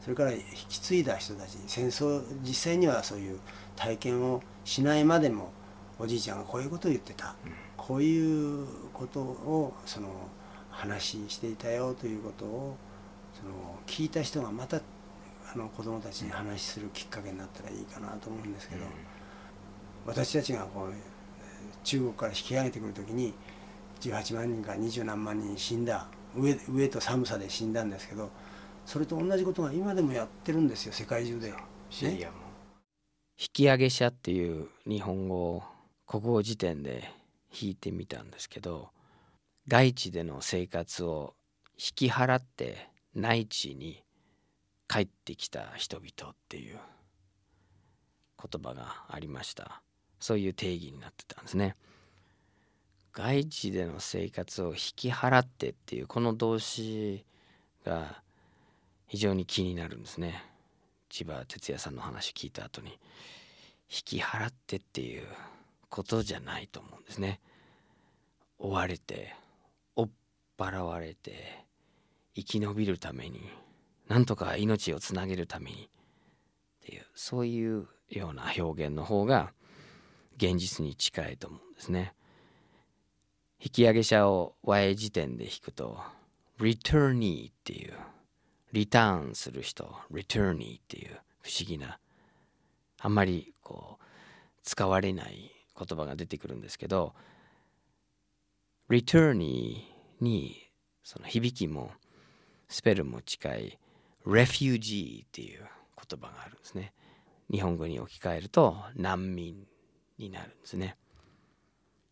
[0.02, 3.40] それから引き継いだ人たち戦争実際にはそういう
[3.76, 5.52] 体験をしないまでも
[6.00, 7.36] おじいちゃんがこういうことを言ってた、
[7.82, 10.08] こういうことをその
[10.70, 12.78] 話していたよということを
[13.34, 13.52] その
[13.88, 18.86] 聞いた人がまたあの子供たちに話するきっかけになったらいいかなと思うんですけど、
[20.06, 20.94] 私たちがこう
[21.84, 23.34] 中国から引き上げてくる時に
[24.00, 26.08] 18万人か20何万人死んだ
[26.38, 28.30] 上上と寒さで死んだんですけど
[28.86, 31.52] それと同じことが今でもやってるんですよ世界中で。
[31.90, 32.36] シリアも、
[33.38, 35.62] 引き上げ者っていう日本語
[36.08, 37.21] 国語辞典で
[37.52, 38.90] 引いてみたんですけど
[39.68, 41.36] 外地での生活を
[41.78, 44.04] 引き払って内地に
[44.88, 46.80] 帰ってきた人々っていう
[48.42, 49.82] 言葉がありました。
[50.20, 51.76] そういう定義になってたんですね。
[53.14, 57.26] 外地での生活を引き払ってっていうこの動詞
[57.86, 58.22] が
[59.08, 60.44] 非常に気になるんですね。
[61.10, 62.98] 千葉哲也さんの話聞いた後に。
[63.94, 65.28] 引き払ってっていう
[65.92, 67.40] ことじゃないと思うんですね
[68.58, 69.36] 追われて
[69.96, 70.10] 追っ
[70.58, 71.66] 払われて
[72.34, 73.42] 生き延びるために
[74.08, 75.90] なんとか命をつなげるために
[76.82, 79.52] っていうそういうような表現の方が
[80.38, 82.14] 現実に近いと思うんですね。
[83.64, 86.00] 引き上げ者を Y 時点で引くと
[86.60, 87.94] returnee っていう
[88.72, 92.00] リターンする人 returnee っていう不思議な
[93.00, 94.04] あんまりこう
[94.64, 95.52] 使われない
[95.84, 97.14] 言葉が出てくるんですけど
[98.90, 99.78] returnee
[100.20, 100.70] に
[101.04, 101.92] その響きも
[102.68, 103.80] スペルも近い
[104.26, 105.62] refugee っていう
[106.10, 106.94] 言葉があるんですね。
[107.50, 109.66] 日本語に置き換えると難民
[110.18, 110.96] になるんですね。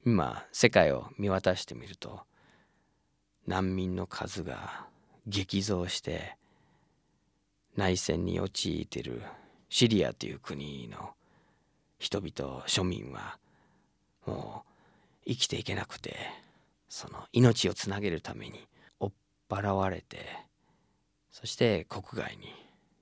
[0.06, 2.22] 今世界を見渡してみると
[3.46, 4.88] 難民の数が
[5.28, 6.38] 激増して
[7.76, 9.22] 内戦に陥っている
[9.70, 11.12] シリアという国の
[12.00, 13.38] 人々庶民は
[14.26, 14.64] も
[15.26, 16.16] う生きていけなくて
[16.88, 18.68] その命をつなげるために
[19.00, 19.12] 追っ
[19.50, 20.18] 払われて
[21.32, 22.54] そして国外に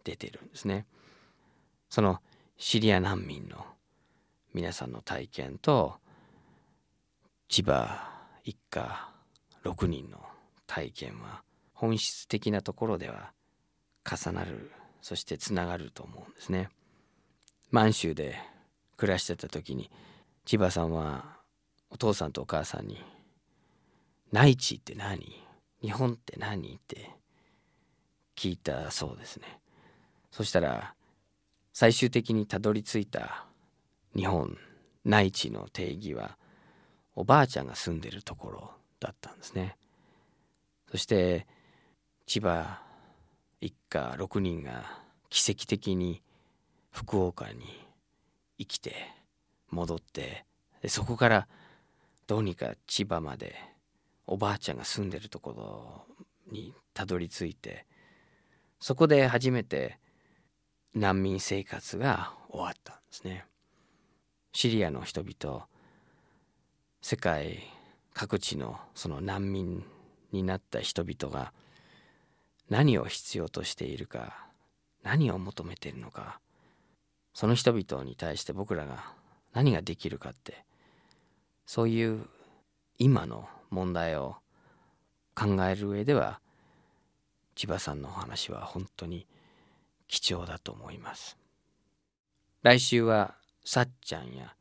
[0.04, 0.86] 出てるんですね。
[1.90, 2.22] その
[2.58, 3.66] シリア難民の
[4.54, 5.96] 皆さんの体験と
[7.48, 8.10] 千葉
[8.44, 9.10] 一家
[9.64, 10.20] 6人の
[10.66, 11.44] 体験は
[11.74, 13.32] 本質的なところでは
[14.04, 16.70] 重なるそしてつながると思うんですね。
[17.70, 18.36] 満州で
[18.96, 19.92] 暮らしてた時に
[20.48, 21.42] 千葉さんは
[21.90, 23.04] お父さんとお母さんに
[24.32, 25.44] 「内地って何？
[25.82, 27.12] 日本って何?」って
[28.34, 29.60] 聞いたそうですね。
[30.32, 30.96] そしたら
[31.74, 33.46] 最終的にたどり着いた
[34.16, 34.58] 日本
[35.04, 36.38] 内地の定義は
[37.14, 38.72] おばあちゃんが住んでるところ
[39.02, 39.76] だったんですね。
[40.90, 41.46] そして
[42.26, 42.82] 千葉
[43.60, 46.24] 一家6人が奇跡的に
[46.90, 47.86] 福岡に
[48.58, 49.17] 生きて
[49.70, 50.46] 戻って
[50.82, 51.48] でそこから
[52.28, 53.56] どうにか千葉まで
[54.26, 56.06] おばあちゃんが住んでるとこ
[56.50, 57.86] ろにたどり着いて
[58.80, 59.98] そこで初めて
[60.94, 63.46] 難民生活が終わったんですね。
[64.54, 65.68] シリアの人々
[67.02, 67.60] 世界
[68.14, 69.86] 各地のその難民
[70.32, 71.54] になった人々が
[72.70, 74.48] 何を必要としているか
[75.04, 76.40] 何を求めているのか
[77.34, 79.14] その人々に対して僕らが
[79.58, 80.64] 何ができるかって
[81.66, 82.28] そういう
[83.00, 84.36] 今の問題を
[85.34, 86.40] 考える上では
[87.56, 89.26] 千葉さんのお話は本当に
[90.08, 91.40] 貴重だと思います。
[92.62, 93.34] 来週は
[93.66, 94.54] さっちゃんや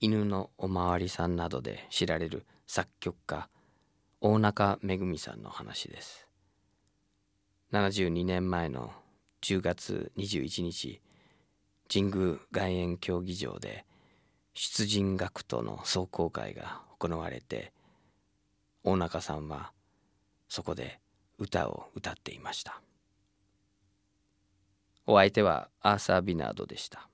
[0.00, 3.48] 犬のおまわりさんなどで知られる作曲家
[4.20, 6.28] 大中めぐみさんの話です。
[7.72, 8.92] 72年前の
[9.40, 11.00] 10月21日
[11.90, 13.86] 神宮外苑競技場で
[14.58, 17.74] 出陣学徒の壮行会が行われて
[18.84, 19.70] 大中さんは
[20.48, 20.98] そこで
[21.38, 22.80] 歌を歌っていました。
[25.06, 27.06] お相手はアーサー・ビナードでした。